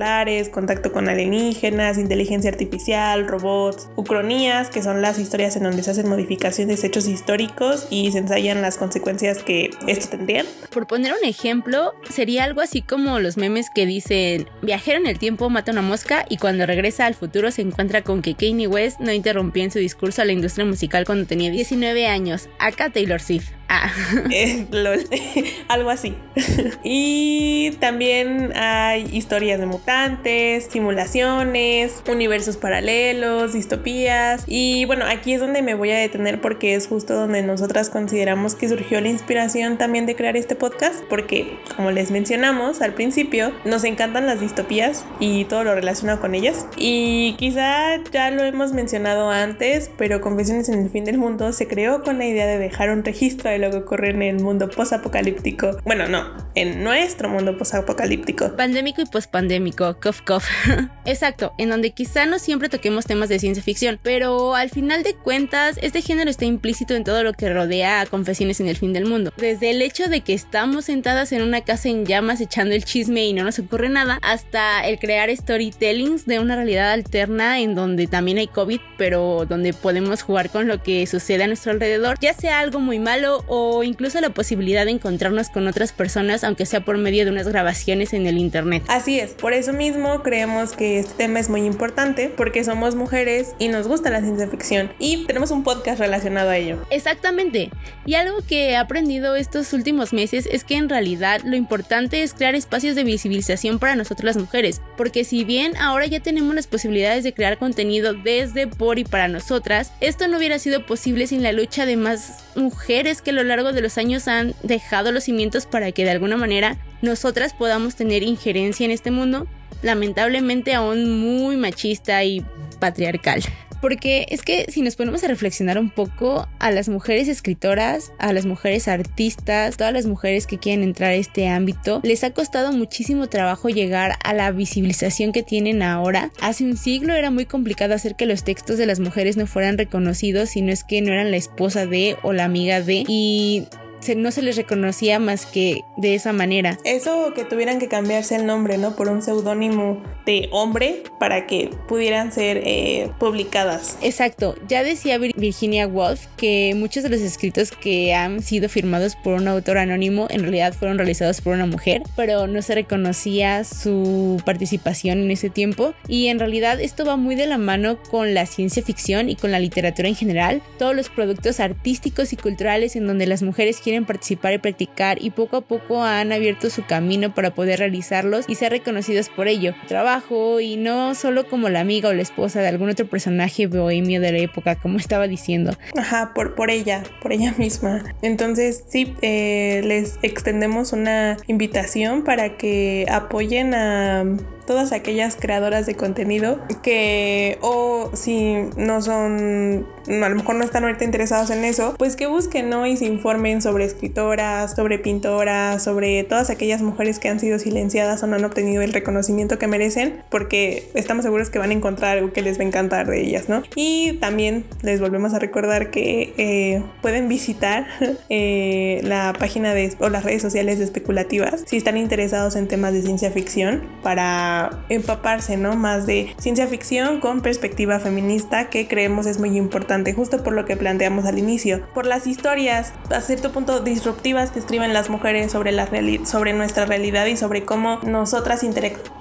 contacto 0.52 0.91
con 0.91 1.10
alienígenas, 1.10 1.98
inteligencia 1.98 2.50
artificial, 2.50 3.28
robots, 3.28 3.89
ucronías, 3.95 4.69
que 4.69 4.82
son 4.82 5.02
las 5.02 5.19
historias 5.19 5.56
en 5.56 5.63
donde 5.63 5.84
se 5.84 5.91
hacen 5.91 6.10
modificaciones 6.10 6.84
hechos 6.84 7.08
históricos 7.08 7.88
y 7.89 8.12
se 8.12 8.19
ensayan 8.19 8.62
las 8.62 8.78
consecuencias 8.78 9.43
que 9.43 9.72
esto 9.88 10.10
tendrían. 10.10 10.45
Por 10.72 10.88
poner 10.88 11.13
un 11.13 11.28
ejemplo, 11.28 11.93
sería 12.10 12.43
algo 12.43 12.62
así 12.62 12.82
como 12.82 13.19
los 13.19 13.38
memes 13.38 13.67
que 13.74 13.86
dicen, 13.86 14.48
viajero 14.62 15.00
en 15.00 15.08
el 15.08 15.19
tiempo 15.19 15.50
mata 15.50 15.72
una 15.72 15.82
mosca 15.82 16.26
y 16.30 16.38
cuando 16.38 16.65
regresa 16.65 17.06
al 17.06 17.15
futuro 17.15 17.52
se 17.52 17.62
encuentra 17.62 18.02
con 18.04 18.22
que 18.22 18.36
Kanye 18.36 18.67
West 18.67 19.00
no 19.00 19.12
interrumpió 19.12 19.63
en 19.63 19.72
su 19.72 19.80
discurso 19.80 20.22
a 20.22 20.26
la 20.26 20.34
industria 20.34 20.65
musical 20.65 21.06
cuando 21.06 21.26
tenía 21.26 21.52
19 21.52 22.08
años. 22.08 22.50
Acá 22.60 22.89
Taylor 22.89 23.22
Swift. 23.22 23.59
Ah. 23.69 23.91
Eh, 24.32 24.65
algo 25.67 25.89
así. 25.89 26.15
y 26.84 27.71
también 27.79 28.51
hay 28.55 29.08
historias 29.12 29.60
de 29.60 29.65
mutantes, 29.65 30.67
simulaciones, 30.71 32.01
universos 32.10 32.58
paralelos, 32.58 33.53
distopías. 33.53 34.43
Y 34.47 34.86
bueno, 34.86 35.05
aquí 35.05 35.34
es 35.34 35.39
donde 35.39 35.62
me 35.62 35.75
voy 35.75 35.91
a 35.91 35.97
detener 35.97 36.41
porque 36.41 36.73
es 36.75 36.88
justo 36.88 37.13
donde 37.13 37.43
nosotras 37.43 37.89
consideramos 37.89 38.55
que 38.55 38.67
surgió 38.67 38.99
la 39.01 39.10
inspiración 39.10 39.77
también 39.77 40.05
de 40.05 40.15
crear 40.15 40.36
este 40.36 40.55
podcast. 40.55 41.03
Porque, 41.10 41.60
como 41.75 41.91
les 41.91 42.12
mencionamos 42.12 42.82
al 42.82 42.93
principio, 42.93 43.53
nos 43.65 43.84
encantan 43.84 44.25
las 44.25 44.39
distopías 44.39 45.05
y 45.19 45.45
todo 45.45 45.63
lo 45.63 45.75
relacionado 45.75 46.19
con 46.19 46.34
ellas. 46.34 46.65
Y 46.77 47.36
quizá 47.38 47.97
ya 48.12 48.32
lo 48.32 48.43
hemos 48.43 48.73
mencionado 48.73 49.29
antes, 49.29 49.91
pero 49.97 50.21
Confesiones 50.21 50.69
en 50.69 50.79
el 50.79 50.89
fin 50.89 51.05
del 51.05 51.17
mundo 51.17 51.53
se 51.53 51.67
creó 51.67 52.03
con 52.03 52.17
la 52.17 52.25
idea 52.25 52.47
de 52.47 52.58
dejar 52.58 52.89
un 52.89 53.03
registro 53.03 53.49
lo 53.60 53.72
que 53.72 53.78
ocurre 53.78 54.10
en 54.10 54.22
el 54.22 54.39
mundo 54.39 54.69
posapocalíptico. 54.69 55.78
Bueno, 55.84 56.08
no, 56.08 56.26
en 56.56 56.84
nuestro 56.84 57.30
mundo 57.30 57.58
posapocalíptico. 57.58 58.56
Pandémico 58.56 59.02
y 59.02 59.06
pospandémico, 59.06 60.00
cof 60.00 60.22
cof. 60.22 60.45
Exacto, 61.06 61.54
en 61.58 61.69
donde 61.69 61.91
quizá 61.91 62.26
no 62.26 62.39
siempre 62.39 62.69
toquemos 62.69 63.06
temas 63.06 63.30
de 63.30 63.39
ciencia 63.39 63.63
ficción, 63.63 64.00
pero 64.02 64.56
al 64.56 64.69
final 64.69 65.04
de 65.04 65.15
cuentas, 65.15 65.80
este 65.82 66.02
género 66.02 66.30
está 66.30 66.45
implícito 66.45 66.95
en 66.95 67.04
todo 67.04 67.24
lo 67.24 67.34
que 67.34 67.52
rodea 67.52 68.02
a 68.02 68.06
Confesiones 68.06 68.60
en 68.60 68.67
el 68.67 68.78
fin 68.78 68.93
del 68.93 69.06
mundo. 69.06 69.32
Desde 69.38 69.72
el 69.72 69.82
hecho 69.82 70.08
de 70.08 70.22
que 70.22 70.34
estamos 70.34 70.86
sentadas 70.86 71.32
en 71.32 71.41
una 71.41 71.62
casa 71.62 71.89
en 71.89 72.06
llamas 72.06 72.41
echando 72.41 72.76
el 72.76 72.84
chisme 72.84 73.26
y 73.26 73.34
no 73.34 73.43
nos 73.43 73.60
ocurre 73.60 73.89
nada, 73.89 74.19
hasta 74.22 74.88
el 74.88 75.00
crear 75.00 75.36
storytellings 75.36 76.26
de 76.26 76.39
una 76.39 76.56
realidad 76.56 76.91
alterna 76.91 77.60
en 77.60 77.76
donde 77.76 78.08
también 78.08 78.38
hay 78.38 78.48
COVID, 78.48 78.80
pero 78.98 79.45
donde 79.48 79.74
podemos 79.74 80.22
jugar 80.22 80.50
con 80.50 80.67
lo 80.67 80.82
que 80.84 81.06
sucede 81.08 81.43
a 81.43 81.48
nuestro 81.48 81.72
alrededor, 81.72 82.17
ya 82.19 82.34
sea 82.34 82.60
algo 82.60 82.80
muy 82.80 83.00
malo 83.00 83.43
o 83.49 83.83
incluso 83.83 84.21
la 84.21 84.29
posibilidad 84.29 84.85
de 84.85 84.91
encontrarnos 84.91 85.49
con 85.49 85.67
otras 85.67 85.91
personas, 85.91 86.43
aunque 86.43 86.65
sea 86.65 86.85
por 86.85 86.97
medio 86.97 87.25
de 87.25 87.31
unas 87.31 87.47
grabaciones 87.47 88.13
en 88.13 88.27
el 88.27 88.38
internet. 88.38 88.83
Así 88.88 89.19
es, 89.19 89.31
por 89.31 89.53
eso 89.53 89.73
mismo 89.73 90.23
creemos 90.23 90.71
que 90.71 90.99
este 90.99 91.15
tema 91.15 91.39
es 91.39 91.49
muy 91.49 91.65
importante 91.65 92.31
porque 92.35 92.63
somos 92.63 92.95
mujeres 92.95 93.55
y 93.59 93.67
nos 93.67 93.88
gusta 93.88 94.09
la 94.09 94.21
ciencia 94.21 94.47
ficción 94.47 94.91
y 94.99 95.25
tenemos 95.25 95.51
un 95.51 95.63
podcast 95.63 95.99
relacionado 95.99 96.49
a 96.49 96.57
ello. 96.57 96.77
Exactamente. 96.91 97.71
Y 98.05 98.15
algo 98.15 98.38
que 98.47 98.69
he 98.69 98.77
aprendido 98.77 99.35
estos 99.35 99.73
últimos 99.73 100.13
meses 100.13 100.47
es 100.51 100.63
que 100.63 100.75
en 100.75 100.89
realidad 100.89 101.41
lo 101.43 101.55
importante 101.55 102.23
es 102.23 102.33
crear 102.33 102.55
espacios 102.55 102.95
de 102.95 103.03
visibilización 103.03 103.79
para 103.79 103.95
nosotros 103.95 104.25
las 104.25 104.38
mujeres, 104.38 104.81
porque 104.95 105.23
si 105.23 105.43
bien 105.43 105.75
ahora 105.77 106.05
ya 106.05 106.19
tenemos 106.19 106.53
las 106.53 106.67
posibilidades 106.67 107.23
de 107.23 107.33
crear 107.33 107.57
contenido 107.57 108.13
desde, 108.13 108.67
por 108.67 108.99
y 108.99 109.03
para 109.03 109.27
nosotras, 109.27 109.91
esto 110.01 110.27
no 110.27 110.38
hubiera 110.38 110.59
sido 110.59 110.85
posible 110.85 111.27
sin 111.27 111.43
la 111.43 111.51
lucha 111.51 111.85
de 111.85 111.97
más 111.97 112.43
mujeres 112.55 113.21
que 113.21 113.31
lo 113.31 113.38
largo 113.43 113.73
de 113.73 113.82
los 113.82 113.97
años 113.97 114.28
han 114.28 114.54
dejado 114.63 115.12
los 115.12 115.25
cimientos 115.25 115.65
para 115.65 115.91
que 115.91 116.04
de 116.04 116.12
alguna 116.12 116.38
manera 116.38 116.78
nosotras 117.02 117.54
podamos 117.54 117.95
tener 117.95 118.23
injerencia 118.23 118.86
en 118.86 118.91
este 118.91 119.12
mundo 119.12 119.47
lamentablemente 119.82 120.73
aún 120.73 121.19
muy 121.19 121.58
machista 121.58 122.23
y 122.23 122.45
patriarcal. 122.80 123.43
Porque 123.82 124.26
es 124.30 124.42
que 124.42 124.65
si 124.70 124.82
nos 124.82 124.96
ponemos 124.96 125.24
a 125.24 125.28
reflexionar 125.28 125.80
un 125.80 125.89
poco 125.89 126.48
a 126.60 126.72
las 126.72 126.89
mujeres 126.89 127.28
escritoras, 127.28 128.12
a 128.20 128.34
las 128.34 128.46
mujeres 128.46 128.88
artistas, 128.88 129.78
todas 129.78 129.94
las 129.94 130.06
mujeres 130.06 130.48
que 130.48 130.58
quieren 130.58 130.84
entrar 130.84 131.12
a 131.12 131.15
este 131.15 131.48
ámbito, 131.48 132.02
les 132.04 132.24
ha 132.24 132.32
costado 132.32 132.72
muchísimo 132.72 133.28
trabajo 133.28 133.70
llegar 133.70 134.18
a 134.24 134.34
la 134.34 134.52
visibilización 134.52 135.32
que 135.32 135.44
tienen 135.44 135.82
ahora. 135.82 136.32
Hace 136.42 136.65
un 136.65 136.78
siglo 136.78 137.13
era 137.13 137.32
muy 137.32 137.46
complicado 137.46 137.94
hacer 137.94 138.15
que 138.15 138.26
los 138.26 138.44
textos 138.44 138.78
de 138.78 138.86
las 138.86 139.00
mujeres 139.00 139.38
no 139.38 139.48
fueran 139.48 139.78
reconocidos 139.78 140.50
si 140.50 140.62
no 140.62 140.72
es 140.72 140.84
que 140.84 141.02
no 141.02 141.12
eran 141.12 141.32
la 141.32 141.38
esposa 141.38 141.86
de 141.86 142.18
o 142.24 142.34
la 142.34 142.46
amiga 142.46 142.82
de. 142.82 143.04
Y 143.08 143.68
no 144.15 144.31
se 144.31 144.41
les 144.41 144.55
reconocía 144.55 145.19
más 145.19 145.45
que 145.45 145.81
de 145.97 146.15
esa 146.15 146.33
manera. 146.33 146.77
Eso 146.83 147.33
que 147.33 147.45
tuvieran 147.45 147.79
que 147.79 147.88
cambiarse 147.88 148.35
el 148.35 148.45
nombre, 148.45 148.77
¿no? 148.77 148.95
Por 148.95 149.09
un 149.09 149.21
seudónimo 149.21 150.01
de 150.25 150.49
hombre 150.51 151.03
para 151.19 151.47
que 151.47 151.69
pudieran 151.88 152.31
ser 152.31 152.62
eh, 152.63 153.12
publicadas. 153.19 153.97
Exacto. 154.01 154.55
Ya 154.67 154.83
decía 154.83 155.17
Virginia 155.17 155.88
Woolf 155.88 156.27
que 156.38 156.73
muchos 156.75 157.03
de 157.03 157.09
los 157.09 157.21
escritos 157.21 157.71
que 157.71 158.13
han 158.13 158.41
sido 158.41 158.69
firmados 158.69 159.15
por 159.15 159.33
un 159.33 159.47
autor 159.47 159.77
anónimo 159.77 160.27
en 160.29 160.41
realidad 160.41 160.73
fueron 160.73 160.97
realizados 160.97 161.41
por 161.41 161.53
una 161.53 161.65
mujer, 161.65 162.03
pero 162.15 162.47
no 162.47 162.62
se 162.62 162.75
reconocía 162.75 163.63
su 163.63 164.41
participación 164.45 165.19
en 165.19 165.31
ese 165.31 165.49
tiempo. 165.49 165.93
Y 166.07 166.27
en 166.27 166.39
realidad 166.39 166.79
esto 166.79 167.05
va 167.05 167.15
muy 167.15 167.35
de 167.35 167.47
la 167.47 167.57
mano 167.57 168.01
con 168.03 168.33
la 168.33 168.45
ciencia 168.45 168.83
ficción 168.83 169.29
y 169.29 169.35
con 169.35 169.51
la 169.51 169.59
literatura 169.59 170.07
en 170.07 170.15
general. 170.15 170.62
Todos 170.77 170.95
los 170.95 171.09
productos 171.09 171.59
artísticos 171.59 172.33
y 172.33 172.38
culturales 172.38 172.95
en 172.95 173.07
donde 173.07 173.27
las 173.27 173.43
mujeres 173.43 173.81
quieren 173.89 174.06
participar 174.06 174.54
y 174.54 174.60
practicar 174.60 175.17
y 175.19 175.32
poco 175.32 175.58
a 175.58 175.62
poco 175.62 176.04
han 176.04 176.32
abierto 176.32 176.69
su 176.69 176.86
camino 176.86 177.34
para 177.34 177.56
poder 177.56 177.80
realizarlos 177.80 178.45
y 178.47 178.54
ser 178.54 178.71
reconocidos 178.71 179.30
por 179.30 179.47
ello. 179.47 179.73
Trabajo 179.88 180.60
y 180.60 180.78
no 180.78 181.15
solo 181.15 181.47
como 181.47 181.69
la 181.69 181.80
amiga 181.80 182.10
o 182.10 182.13
la 182.13 182.21
esposa 182.21 182.62
de 182.62 182.67
algún 182.67 182.91
otro 182.91 183.08
personaje 183.08 183.65
bohemio 183.65 184.21
de 184.21 184.32
la 184.32 184.38
época, 184.38 184.75
como 184.75 184.97
estaba 184.99 185.28
diciendo. 185.28 185.75
Ajá, 185.97 186.34
por, 186.36 186.54
por 186.54 186.69
ella, 186.69 187.02
por 187.19 187.34
ella 187.34 187.56
misma. 187.58 188.04
Entonces, 188.21 188.84
sí, 188.88 189.15
eh, 189.23 189.82
les 189.84 190.19
extendemos 190.21 190.93
una 190.93 191.38
invitación 191.47 192.23
para 192.23 192.58
que 192.58 193.08
apoyen 193.10 193.73
a 193.73 194.23
todas 194.69 194.91
aquellas 194.91 195.36
creadoras 195.36 195.88
de 195.88 195.95
contenido 195.95 196.60
que 196.84 197.58
o 197.62 198.12
si 198.13 198.53
no 198.77 199.01
son, 199.01 199.88
a 200.08 200.29
lo 200.29 200.36
mejor 200.36 200.58
no 200.58 200.63
están 200.63 200.84
ahorita 200.84 201.03
interesados 201.05 201.49
en 201.49 201.65
eso, 201.65 201.95
pues 201.97 202.15
que 202.15 202.27
busquen, 202.27 202.69
¿no? 202.69 202.86
Y 202.86 202.95
se 202.95 203.05
informen 203.05 203.63
sobre 203.63 203.86
escritoras, 203.86 204.75
sobre 204.75 204.99
pintoras, 204.99 205.84
sobre 205.84 206.23
todas 206.23 206.51
aquellas 206.51 206.84
mujeres 206.84 207.17
que 207.17 207.29
han 207.29 207.39
sido 207.39 207.58
silenciadas 207.58 208.21
o 208.21 208.27
no 208.27 208.36
han 208.36 208.45
obtenido 208.45 208.84
el 208.84 208.93
reconocimiento 208.93 209.58
que 209.58 209.65
merecen, 209.65 210.21
porque 210.29 210.88
estamos 210.93 211.25
seguros 211.25 211.49
que 211.49 211.58
van 211.58 211.71
a 211.71 211.73
encontrar 211.73 212.19
algo 212.19 212.32
que 212.32 212.43
les 212.43 212.60
va 212.60 212.62
a 212.62 212.67
encantar 212.67 213.08
de 213.08 213.21
ellas, 213.21 213.49
¿no? 213.49 213.63
Y 213.75 214.19
también 214.19 214.65
les 214.84 215.01
volvemos 215.01 215.34
a 215.34 215.39
recordar 215.39 215.89
que 215.89 216.36
eh, 216.38 216.84
pueden 217.01 217.27
visitar 217.27 217.88
eh, 218.29 219.01
la 219.01 219.34
página 219.34 219.73
de, 219.73 219.95
o 219.97 220.10
las 220.10 220.23
redes 220.23 220.43
sociales 220.43 220.79
especulativas 220.79 221.63
si 221.65 221.77
están 221.77 221.97
interesados 221.97 222.55
en 222.55 222.67
temas 222.67 222.93
de 222.93 223.01
ciencia 223.01 223.32
ficción 223.32 223.82
para 224.03 224.59
empaparse, 224.89 225.58
¿no? 225.58 225.76
Más 225.76 226.06
de 226.06 226.36
ciencia 226.38 226.67
ficción 226.67 227.19
con 227.19 227.41
perspectiva 227.41 228.00
feminista 228.00 228.69
que 228.69 228.88
creemos 228.88 229.26
es 229.26 229.39
muy 229.39 229.58
importante, 229.58 230.13
justo 230.13 230.43
por 230.43 230.54
lo 230.54 230.65
que 230.65 230.78
planteamos 230.78 231.26
al 231.26 231.38
inicio, 231.38 231.82
por 231.93 232.06
las 232.06 232.28
historias 232.28 232.93
a 233.12 233.22
cierto 233.22 233.52
punto 233.52 233.80
disruptivas 233.80 234.52
que 234.52 234.60
escriben 234.60 234.93
las 234.93 235.10
mujeres 235.10 235.52
sobre, 235.52 235.72
la 235.72 235.88
sobre 236.26 236.54
nuestra 236.54 236.86
realidad 236.86 237.26
y 237.26 237.38
sobre 237.38 237.63
cómo 237.63 238.00
nosotras 238.04 238.63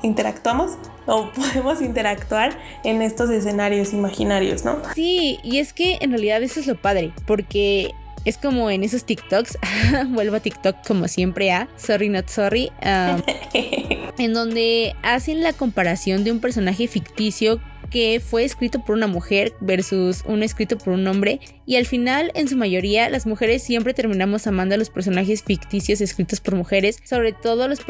interactuamos 0.02 0.78
o 1.06 1.30
podemos 1.36 1.80
interactuar 1.82 2.56
en 2.84 3.02
estos 3.02 3.30
escenarios 3.30 3.92
imaginarios, 3.92 4.64
¿no? 4.64 4.78
Sí, 4.94 5.38
y 5.42 5.58
es 5.58 5.72
que 5.72 5.98
en 6.00 6.10
realidad 6.10 6.42
eso 6.42 6.60
es 6.60 6.66
lo 6.66 6.76
padre, 6.76 7.12
porque 7.26 7.94
es 8.24 8.36
como 8.36 8.70
en 8.70 8.84
esos 8.84 9.04
TikToks, 9.04 9.58
vuelvo 10.08 10.36
a 10.36 10.40
TikTok 10.40 10.86
como 10.86 11.08
siempre 11.08 11.50
a 11.50 11.68
Sorry 11.76 12.08
Not 12.08 12.28
Sorry, 12.28 12.70
en 14.18 14.34
donde 14.34 14.94
hacen 15.02 15.42
la 15.42 15.52
comparación 15.52 16.24
de 16.24 16.32
un 16.32 16.40
personaje 16.40 16.88
ficticio 16.88 17.60
que 17.90 18.20
fue 18.20 18.44
escrito 18.44 18.84
por 18.84 18.96
una 18.96 19.06
mujer 19.06 19.54
versus 19.60 20.22
uno 20.26 20.44
escrito 20.44 20.78
por 20.78 20.92
un 20.92 21.06
hombre 21.06 21.40
y 21.66 21.76
al 21.76 21.86
final 21.86 22.30
en 22.34 22.48
su 22.48 22.56
mayoría 22.56 23.08
las 23.08 23.26
mujeres 23.26 23.62
siempre 23.62 23.94
terminamos 23.94 24.46
amando 24.46 24.74
a 24.74 24.78
los 24.78 24.90
personajes 24.90 25.42
ficticios 25.42 26.00
escritos 26.00 26.40
por 26.40 26.54
mujeres, 26.54 26.98
sobre 27.04 27.32
todo 27.32 27.68
los, 27.68 27.80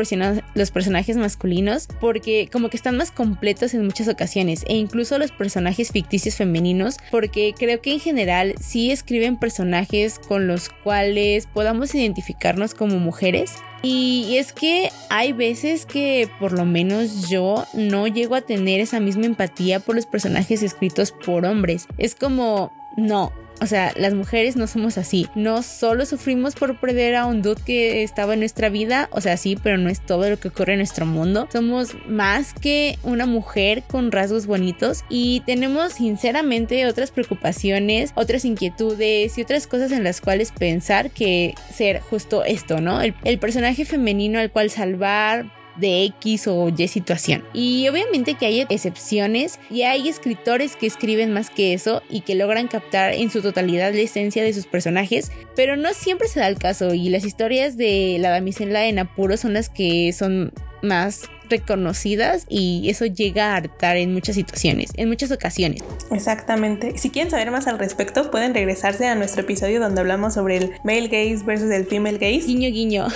los 0.54 0.70
personajes 0.70 1.16
masculinos 1.16 1.88
porque 2.00 2.48
como 2.50 2.70
que 2.70 2.76
están 2.76 2.96
más 2.96 3.10
completos 3.10 3.74
en 3.74 3.84
muchas 3.84 4.08
ocasiones 4.08 4.64
e 4.68 4.76
incluso 4.76 5.18
los 5.18 5.32
personajes 5.32 5.90
ficticios 5.90 6.36
femeninos 6.36 6.96
porque 7.10 7.54
creo 7.58 7.80
que 7.80 7.92
en 7.92 8.00
general 8.00 8.54
sí 8.60 8.90
escriben 8.90 9.38
personajes 9.38 10.18
con 10.18 10.46
los 10.46 10.68
cuales 10.68 11.46
podamos 11.46 11.94
identificarnos 11.94 12.74
como 12.74 12.98
mujeres 12.98 13.52
y 13.82 14.36
es 14.38 14.52
que 14.52 14.90
hay 15.08 15.32
veces 15.32 15.86
que 15.86 16.28
por 16.40 16.52
lo 16.52 16.64
menos 16.64 17.28
yo 17.28 17.64
no 17.74 18.06
llego 18.06 18.34
a 18.34 18.40
tener 18.40 18.80
esa 18.80 18.98
misma 18.98 19.26
empatía 19.26 19.80
por 19.80 19.94
los 19.94 20.06
personajes 20.06 20.62
escritos 20.62 21.12
por 21.12 21.44
hombres. 21.44 21.86
Es 21.96 22.14
como, 22.14 22.72
no, 22.96 23.32
o 23.60 23.66
sea, 23.66 23.92
las 23.96 24.14
mujeres 24.14 24.56
no 24.56 24.66
somos 24.66 24.98
así. 24.98 25.28
No 25.34 25.62
solo 25.62 26.06
sufrimos 26.06 26.54
por 26.54 26.78
perder 26.78 27.16
a 27.16 27.26
un 27.26 27.42
dude 27.42 27.62
que 27.64 28.02
estaba 28.02 28.34
en 28.34 28.40
nuestra 28.40 28.68
vida, 28.68 29.08
o 29.12 29.20
sea, 29.20 29.36
sí, 29.36 29.56
pero 29.62 29.78
no 29.78 29.88
es 29.88 30.04
todo 30.04 30.28
lo 30.28 30.38
que 30.38 30.48
ocurre 30.48 30.74
en 30.74 30.78
nuestro 30.78 31.06
mundo. 31.06 31.48
Somos 31.52 31.96
más 32.06 32.54
que 32.54 32.98
una 33.02 33.26
mujer 33.26 33.82
con 33.88 34.12
rasgos 34.12 34.46
bonitos 34.46 35.04
y 35.08 35.42
tenemos 35.46 35.94
sinceramente 35.94 36.86
otras 36.86 37.10
preocupaciones, 37.10 38.12
otras 38.14 38.44
inquietudes 38.44 39.36
y 39.38 39.42
otras 39.42 39.66
cosas 39.66 39.92
en 39.92 40.04
las 40.04 40.20
cuales 40.20 40.52
pensar 40.52 41.10
que 41.10 41.54
ser 41.72 42.00
justo 42.00 42.44
esto, 42.44 42.80
¿no? 42.80 43.00
El, 43.00 43.14
el 43.24 43.38
personaje 43.38 43.84
femenino 43.84 44.38
al 44.38 44.50
cual 44.50 44.70
salvar, 44.70 45.46
de 45.78 46.04
X 46.04 46.46
o 46.48 46.68
Y 46.68 46.88
situación. 46.88 47.44
Y 47.52 47.88
obviamente 47.88 48.34
que 48.34 48.46
hay 48.46 48.66
excepciones 48.68 49.58
y 49.70 49.82
hay 49.82 50.08
escritores 50.08 50.76
que 50.76 50.86
escriben 50.86 51.32
más 51.32 51.50
que 51.50 51.72
eso 51.72 52.02
y 52.10 52.20
que 52.22 52.34
logran 52.34 52.68
captar 52.68 53.14
en 53.14 53.30
su 53.30 53.42
totalidad 53.42 53.92
la 53.92 54.00
esencia 54.00 54.42
de 54.42 54.52
sus 54.52 54.66
personajes, 54.66 55.32
pero 55.56 55.76
no 55.76 55.94
siempre 55.94 56.28
se 56.28 56.40
da 56.40 56.48
el 56.48 56.58
caso 56.58 56.94
y 56.94 57.08
las 57.08 57.24
historias 57.24 57.76
de 57.76 58.18
la 58.20 58.30
damisela 58.30 58.86
en 58.86 58.98
apuro 58.98 59.36
son 59.36 59.54
las 59.54 59.68
que 59.68 60.12
son 60.12 60.52
más 60.82 61.28
reconocidas 61.48 62.46
y 62.48 62.88
eso 62.88 63.06
llega 63.06 63.52
a 63.52 63.56
hartar 63.56 63.96
en 63.96 64.12
muchas 64.12 64.36
situaciones, 64.36 64.90
en 64.96 65.08
muchas 65.08 65.30
ocasiones. 65.30 65.82
Exactamente. 66.10 66.96
Si 66.98 67.10
quieren 67.10 67.30
saber 67.30 67.50
más 67.50 67.66
al 67.66 67.78
respecto, 67.78 68.30
pueden 68.30 68.54
regresarse 68.54 69.06
a 69.06 69.14
nuestro 69.14 69.42
episodio 69.42 69.80
donde 69.80 70.00
hablamos 70.00 70.34
sobre 70.34 70.56
el 70.56 70.72
male 70.84 71.08
gaze 71.08 71.44
versus 71.44 71.70
el 71.70 71.86
female 71.86 72.18
gaze. 72.18 72.46
Guiño, 72.46 72.70
guiño. 72.70 73.06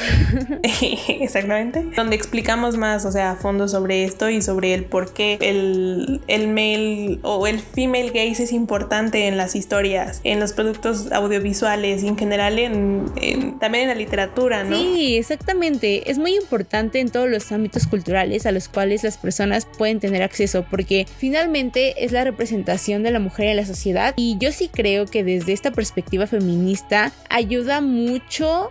Exactamente. 1.21 1.85
Donde 1.97 2.16
explicamos 2.16 2.77
más, 2.77 3.05
o 3.05 3.12
sea, 3.12 3.33
a 3.33 3.37
fondo 3.37 3.68
sobre 3.68 4.05
esto 4.05 4.31
y 4.31 4.42
sobre 4.42 4.75
el 4.75 4.85
por 4.85 5.12
qué 5.12 5.38
el, 5.40 6.21
el 6.29 6.49
male 6.49 7.18
o 7.23 7.47
el 7.47 7.61
female 7.61 8.09
gaze 8.09 8.45
es 8.45 8.53
importante 8.53 9.27
en 9.27 9.37
las 9.37 9.55
historias, 9.55 10.21
en 10.25 10.40
los 10.40 10.53
productos 10.53 11.11
audiovisuales 11.12 12.03
y 12.03 12.09
en 12.09 12.16
general 12.16 12.59
en, 12.59 13.59
también 13.59 13.85
en 13.85 13.88
la 13.88 13.95
literatura, 13.95 14.64
¿no? 14.64 14.77
Sí, 14.77 15.16
exactamente. 15.16 16.11
Es 16.11 16.18
muy 16.18 16.35
importante 16.37 17.01
en 17.01 17.11
todos 17.11 17.29
los 17.29 17.51
ámbitos 17.53 17.87
culturales 17.87 18.21
a 18.22 18.52
los 18.52 18.68
cuales 18.68 19.02
las 19.02 19.18
personas 19.18 19.66
pueden 19.66 19.98
tener 19.98 20.22
acceso 20.22 20.64
porque 20.70 21.06
finalmente 21.18 22.04
es 22.04 22.12
la 22.12 22.24
representación 22.24 23.02
de 23.02 23.11
la 23.11 23.18
mujer 23.18 23.48
en 23.48 23.56
la 23.56 23.66
sociedad. 23.66 24.14
Y 24.16 24.37
yo 24.38 24.52
sí 24.52 24.70
creo 24.72 25.06
que 25.06 25.24
desde 25.24 25.52
esta 25.52 25.72
perspectiva 25.72 26.26
feminista 26.26 27.12
ayuda 27.28 27.80
mucho 27.80 28.70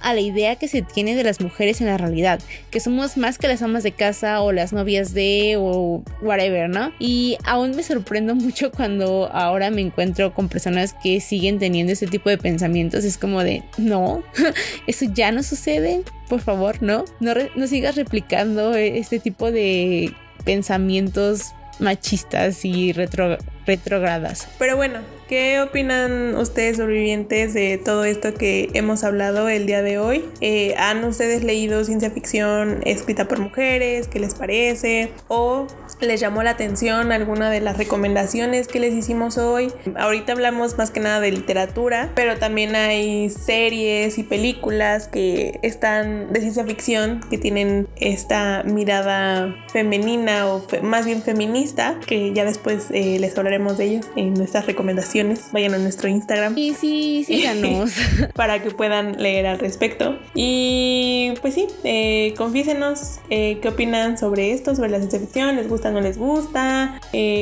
a 0.00 0.14
la 0.14 0.20
idea 0.20 0.56
que 0.56 0.68
se 0.68 0.82
tiene 0.82 1.14
de 1.14 1.24
las 1.24 1.40
mujeres 1.40 1.80
en 1.80 1.88
la 1.88 1.98
realidad, 1.98 2.40
que 2.70 2.80
somos 2.80 3.16
más 3.16 3.38
que 3.38 3.48
las 3.48 3.62
amas 3.62 3.82
de 3.82 3.92
casa 3.92 4.40
o 4.42 4.52
las 4.52 4.72
novias 4.72 5.14
de 5.14 5.56
o 5.58 6.02
whatever, 6.22 6.68
¿no? 6.68 6.92
Y 6.98 7.38
aún 7.44 7.74
me 7.76 7.82
sorprendo 7.82 8.34
mucho 8.36 8.70
cuando 8.70 9.30
ahora 9.32 9.70
me 9.70 9.80
encuentro 9.80 10.34
con 10.34 10.48
personas 10.48 10.94
que 11.02 11.20
siguen 11.20 11.58
teniendo 11.58 11.92
ese 11.92 12.06
tipo 12.06 12.30
de 12.30 12.38
pensamientos, 12.38 13.04
es 13.04 13.18
como 13.18 13.42
de, 13.42 13.62
no, 13.76 14.22
eso 14.86 15.06
ya 15.12 15.32
no 15.32 15.42
sucede, 15.42 16.02
por 16.28 16.40
favor, 16.40 16.82
¿no? 16.82 17.04
No, 17.20 17.32
no 17.56 17.66
sigas 17.66 17.96
replicando 17.96 18.74
este 18.74 19.18
tipo 19.18 19.50
de 19.50 20.14
pensamientos 20.44 21.52
machistas 21.80 22.64
y 22.64 22.92
retro 22.92 23.38
retrógradas. 23.68 24.48
Pero 24.58 24.76
bueno, 24.76 25.00
¿qué 25.28 25.60
opinan 25.60 26.34
ustedes 26.36 26.78
sobrevivientes 26.78 27.54
de 27.54 27.78
todo 27.78 28.04
esto 28.04 28.34
que 28.34 28.70
hemos 28.72 29.04
hablado 29.04 29.48
el 29.48 29.66
día 29.66 29.82
de 29.82 29.98
hoy? 29.98 30.24
Eh, 30.40 30.74
¿Han 30.78 31.04
ustedes 31.04 31.44
leído 31.44 31.84
ciencia 31.84 32.10
ficción 32.10 32.80
escrita 32.84 33.28
por 33.28 33.38
mujeres? 33.38 34.08
¿Qué 34.08 34.18
les 34.18 34.34
parece? 34.34 35.12
¿O 35.28 35.66
les 36.00 36.18
llamó 36.18 36.42
la 36.42 36.50
atención 36.50 37.12
alguna 37.12 37.50
de 37.50 37.60
las 37.60 37.76
recomendaciones 37.76 38.68
que 38.68 38.80
les 38.80 38.94
hicimos 38.94 39.36
hoy? 39.36 39.70
Ahorita 39.96 40.32
hablamos 40.32 40.78
más 40.78 40.90
que 40.90 41.00
nada 41.00 41.20
de 41.20 41.30
literatura, 41.30 42.10
pero 42.14 42.38
también 42.38 42.74
hay 42.74 43.28
series 43.28 44.16
y 44.16 44.22
películas 44.22 45.08
que 45.08 45.60
están 45.62 46.32
de 46.32 46.40
ciencia 46.40 46.64
ficción 46.64 47.20
que 47.28 47.36
tienen 47.36 47.86
esta 47.96 48.62
mirada 48.64 49.54
femenina 49.70 50.46
o 50.46 50.66
más 50.82 51.04
bien 51.04 51.22
feminista, 51.22 52.00
que 52.06 52.32
ya 52.32 52.46
después 52.46 52.86
eh, 52.92 53.18
les 53.20 53.34
hablaremos 53.58 53.78
de 53.78 53.84
ellos 53.84 54.06
en 54.16 54.34
nuestras 54.34 54.66
recomendaciones. 54.66 55.48
Vayan 55.52 55.74
a 55.74 55.78
nuestro 55.78 56.08
Instagram. 56.08 56.56
Y 56.56 56.74
sí, 56.74 57.24
síganos. 57.26 57.92
para 58.34 58.62
que 58.62 58.70
puedan 58.70 59.20
leer 59.20 59.46
al 59.46 59.58
respecto. 59.58 60.18
Y 60.34 61.32
pues 61.40 61.54
sí, 61.54 61.66
eh, 61.84 62.34
confiésenos 62.36 63.18
eh, 63.30 63.58
qué 63.60 63.68
opinan 63.68 64.16
sobre 64.16 64.52
esto, 64.52 64.74
sobre 64.74 64.90
la 64.90 64.98
ciencia 64.98 65.18
ficción, 65.18 65.56
les 65.56 65.68
gusta 65.68 65.88
o 65.88 65.92
no 65.92 66.00
les 66.00 66.18
gusta, 66.18 67.00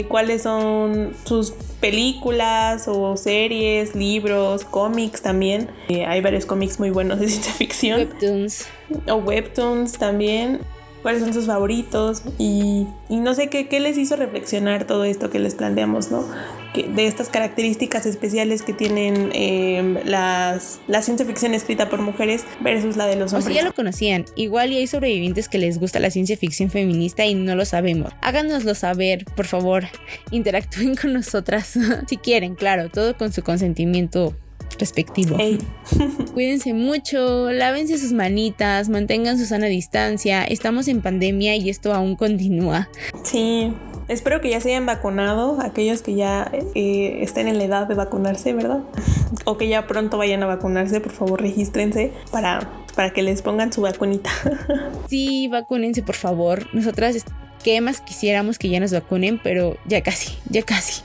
cuáles 0.08 0.42
son 0.42 1.12
sus 1.24 1.52
películas 1.80 2.88
o 2.88 3.16
series, 3.16 3.94
libros, 3.94 4.64
cómics 4.64 5.22
también. 5.22 5.68
hay 6.06 6.20
varios 6.20 6.46
cómics 6.46 6.80
muy 6.80 6.90
buenos 6.90 7.20
de 7.20 7.28
ciencia 7.28 7.52
ficción. 7.52 8.00
Webtoons. 8.00 8.66
O 9.08 9.16
webtoons 9.16 9.92
también 9.92 10.60
cuáles 11.06 11.22
son 11.22 11.32
sus 11.32 11.46
favoritos 11.46 12.24
y, 12.36 12.84
no 13.08 13.32
sé 13.34 13.46
qué, 13.46 13.68
qué, 13.68 13.78
les 13.78 13.96
hizo 13.96 14.16
reflexionar 14.16 14.88
todo 14.88 15.04
esto 15.04 15.30
que 15.30 15.38
les 15.38 15.54
planteamos, 15.54 16.10
¿no? 16.10 16.26
Que, 16.74 16.82
de 16.82 17.06
estas 17.06 17.28
características 17.28 18.06
especiales 18.06 18.62
que 18.62 18.72
tienen 18.72 19.30
em, 19.32 19.98
las, 20.04 20.80
la 20.88 21.02
ciencia 21.02 21.24
ficción 21.24 21.54
escrita 21.54 21.88
por 21.88 22.00
mujeres 22.02 22.44
versus 22.58 22.96
la 22.96 23.06
de 23.06 23.14
los 23.14 23.32
hombres. 23.32 23.46
O 23.46 23.52
sea, 23.52 23.62
ya 23.62 23.64
lo 23.64 23.72
conocían. 23.72 24.24
Igual 24.34 24.72
y 24.72 24.78
hay 24.78 24.88
sobrevivientes 24.88 25.48
que 25.48 25.58
les 25.58 25.78
gusta 25.78 26.00
la 26.00 26.10
ciencia 26.10 26.36
ficción 26.36 26.70
feminista 26.70 27.24
y 27.24 27.36
no 27.36 27.54
lo 27.54 27.64
sabemos. 27.64 28.12
Háganoslo 28.20 28.74
saber, 28.74 29.26
por 29.36 29.46
favor. 29.46 29.84
Interactúen 30.32 30.96
con 30.96 31.12
nosotras 31.12 31.78
si 32.08 32.16
quieren, 32.16 32.56
claro, 32.56 32.88
todo 32.88 33.16
con 33.16 33.32
su 33.32 33.44
consentimiento 33.44 34.34
respectivo. 34.78 35.36
Cuídense 36.34 36.74
mucho, 36.74 37.50
lávense 37.52 37.98
sus 37.98 38.12
manitas, 38.12 38.88
mantengan 38.88 39.38
su 39.38 39.46
sana 39.46 39.66
distancia. 39.66 40.44
Estamos 40.44 40.88
en 40.88 41.02
pandemia 41.02 41.56
y 41.56 41.70
esto 41.70 41.94
aún 41.94 42.16
continúa. 42.16 42.88
Sí, 43.22 43.72
espero 44.08 44.40
que 44.40 44.50
ya 44.50 44.60
se 44.60 44.70
hayan 44.70 44.86
vacunado, 44.86 45.60
aquellos 45.60 46.02
que 46.02 46.14
ya 46.14 46.50
eh, 46.74 47.18
estén 47.22 47.48
en 47.48 47.58
la 47.58 47.64
edad 47.64 47.86
de 47.86 47.94
vacunarse, 47.94 48.52
¿verdad? 48.52 48.80
O 49.44 49.56
que 49.56 49.68
ya 49.68 49.86
pronto 49.86 50.18
vayan 50.18 50.42
a 50.42 50.46
vacunarse, 50.46 51.00
por 51.00 51.12
favor 51.12 51.40
regístrense 51.40 52.12
para, 52.32 52.68
para 52.94 53.10
que 53.10 53.22
les 53.22 53.42
pongan 53.42 53.72
su 53.72 53.82
vacunita. 53.82 54.30
Sí, 55.08 55.46
vacúnense, 55.48 56.02
por 56.02 56.16
favor. 56.16 56.66
Nosotras 56.74 57.24
qué 57.62 57.80
más 57.80 58.00
quisiéramos 58.00 58.58
que 58.58 58.68
ya 58.68 58.80
nos 58.80 58.92
vacunen, 58.92 59.40
pero 59.42 59.76
ya 59.86 60.02
casi, 60.02 60.36
ya 60.48 60.62
casi. 60.62 61.02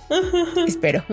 Espero. 0.67 1.03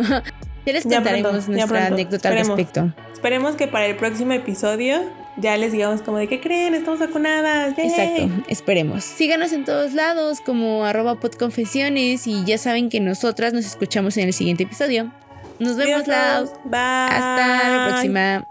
Ya 0.68 0.74
les 0.74 0.84
contaremos 0.84 1.48
nuestra 1.48 1.86
anécdota 1.86 2.28
al 2.28 2.34
respecto. 2.34 2.92
Esperemos 3.14 3.56
que 3.56 3.68
para 3.68 3.86
el 3.86 3.96
próximo 3.96 4.32
episodio 4.32 5.00
ya 5.38 5.56
les 5.56 5.72
digamos 5.72 6.02
como 6.02 6.18
de 6.18 6.28
qué 6.28 6.42
creen, 6.42 6.74
estamos 6.74 7.00
vacunadas. 7.00 7.72
Exacto, 7.78 8.28
esperemos. 8.48 9.02
Síganos 9.02 9.54
en 9.54 9.64
todos 9.64 9.94
lados 9.94 10.42
como 10.44 10.84
arroba 10.84 11.14
podconfesiones 11.14 12.26
y 12.26 12.44
ya 12.44 12.58
saben 12.58 12.90
que 12.90 13.00
nosotras 13.00 13.54
nos 13.54 13.64
escuchamos 13.64 14.18
en 14.18 14.26
el 14.26 14.34
siguiente 14.34 14.64
episodio. 14.64 15.10
Nos 15.58 15.76
vemos, 15.76 16.06
la 16.06 16.44
Bye. 16.64 16.78
Hasta 17.14 17.68
la 17.70 17.86
próxima. 17.88 18.46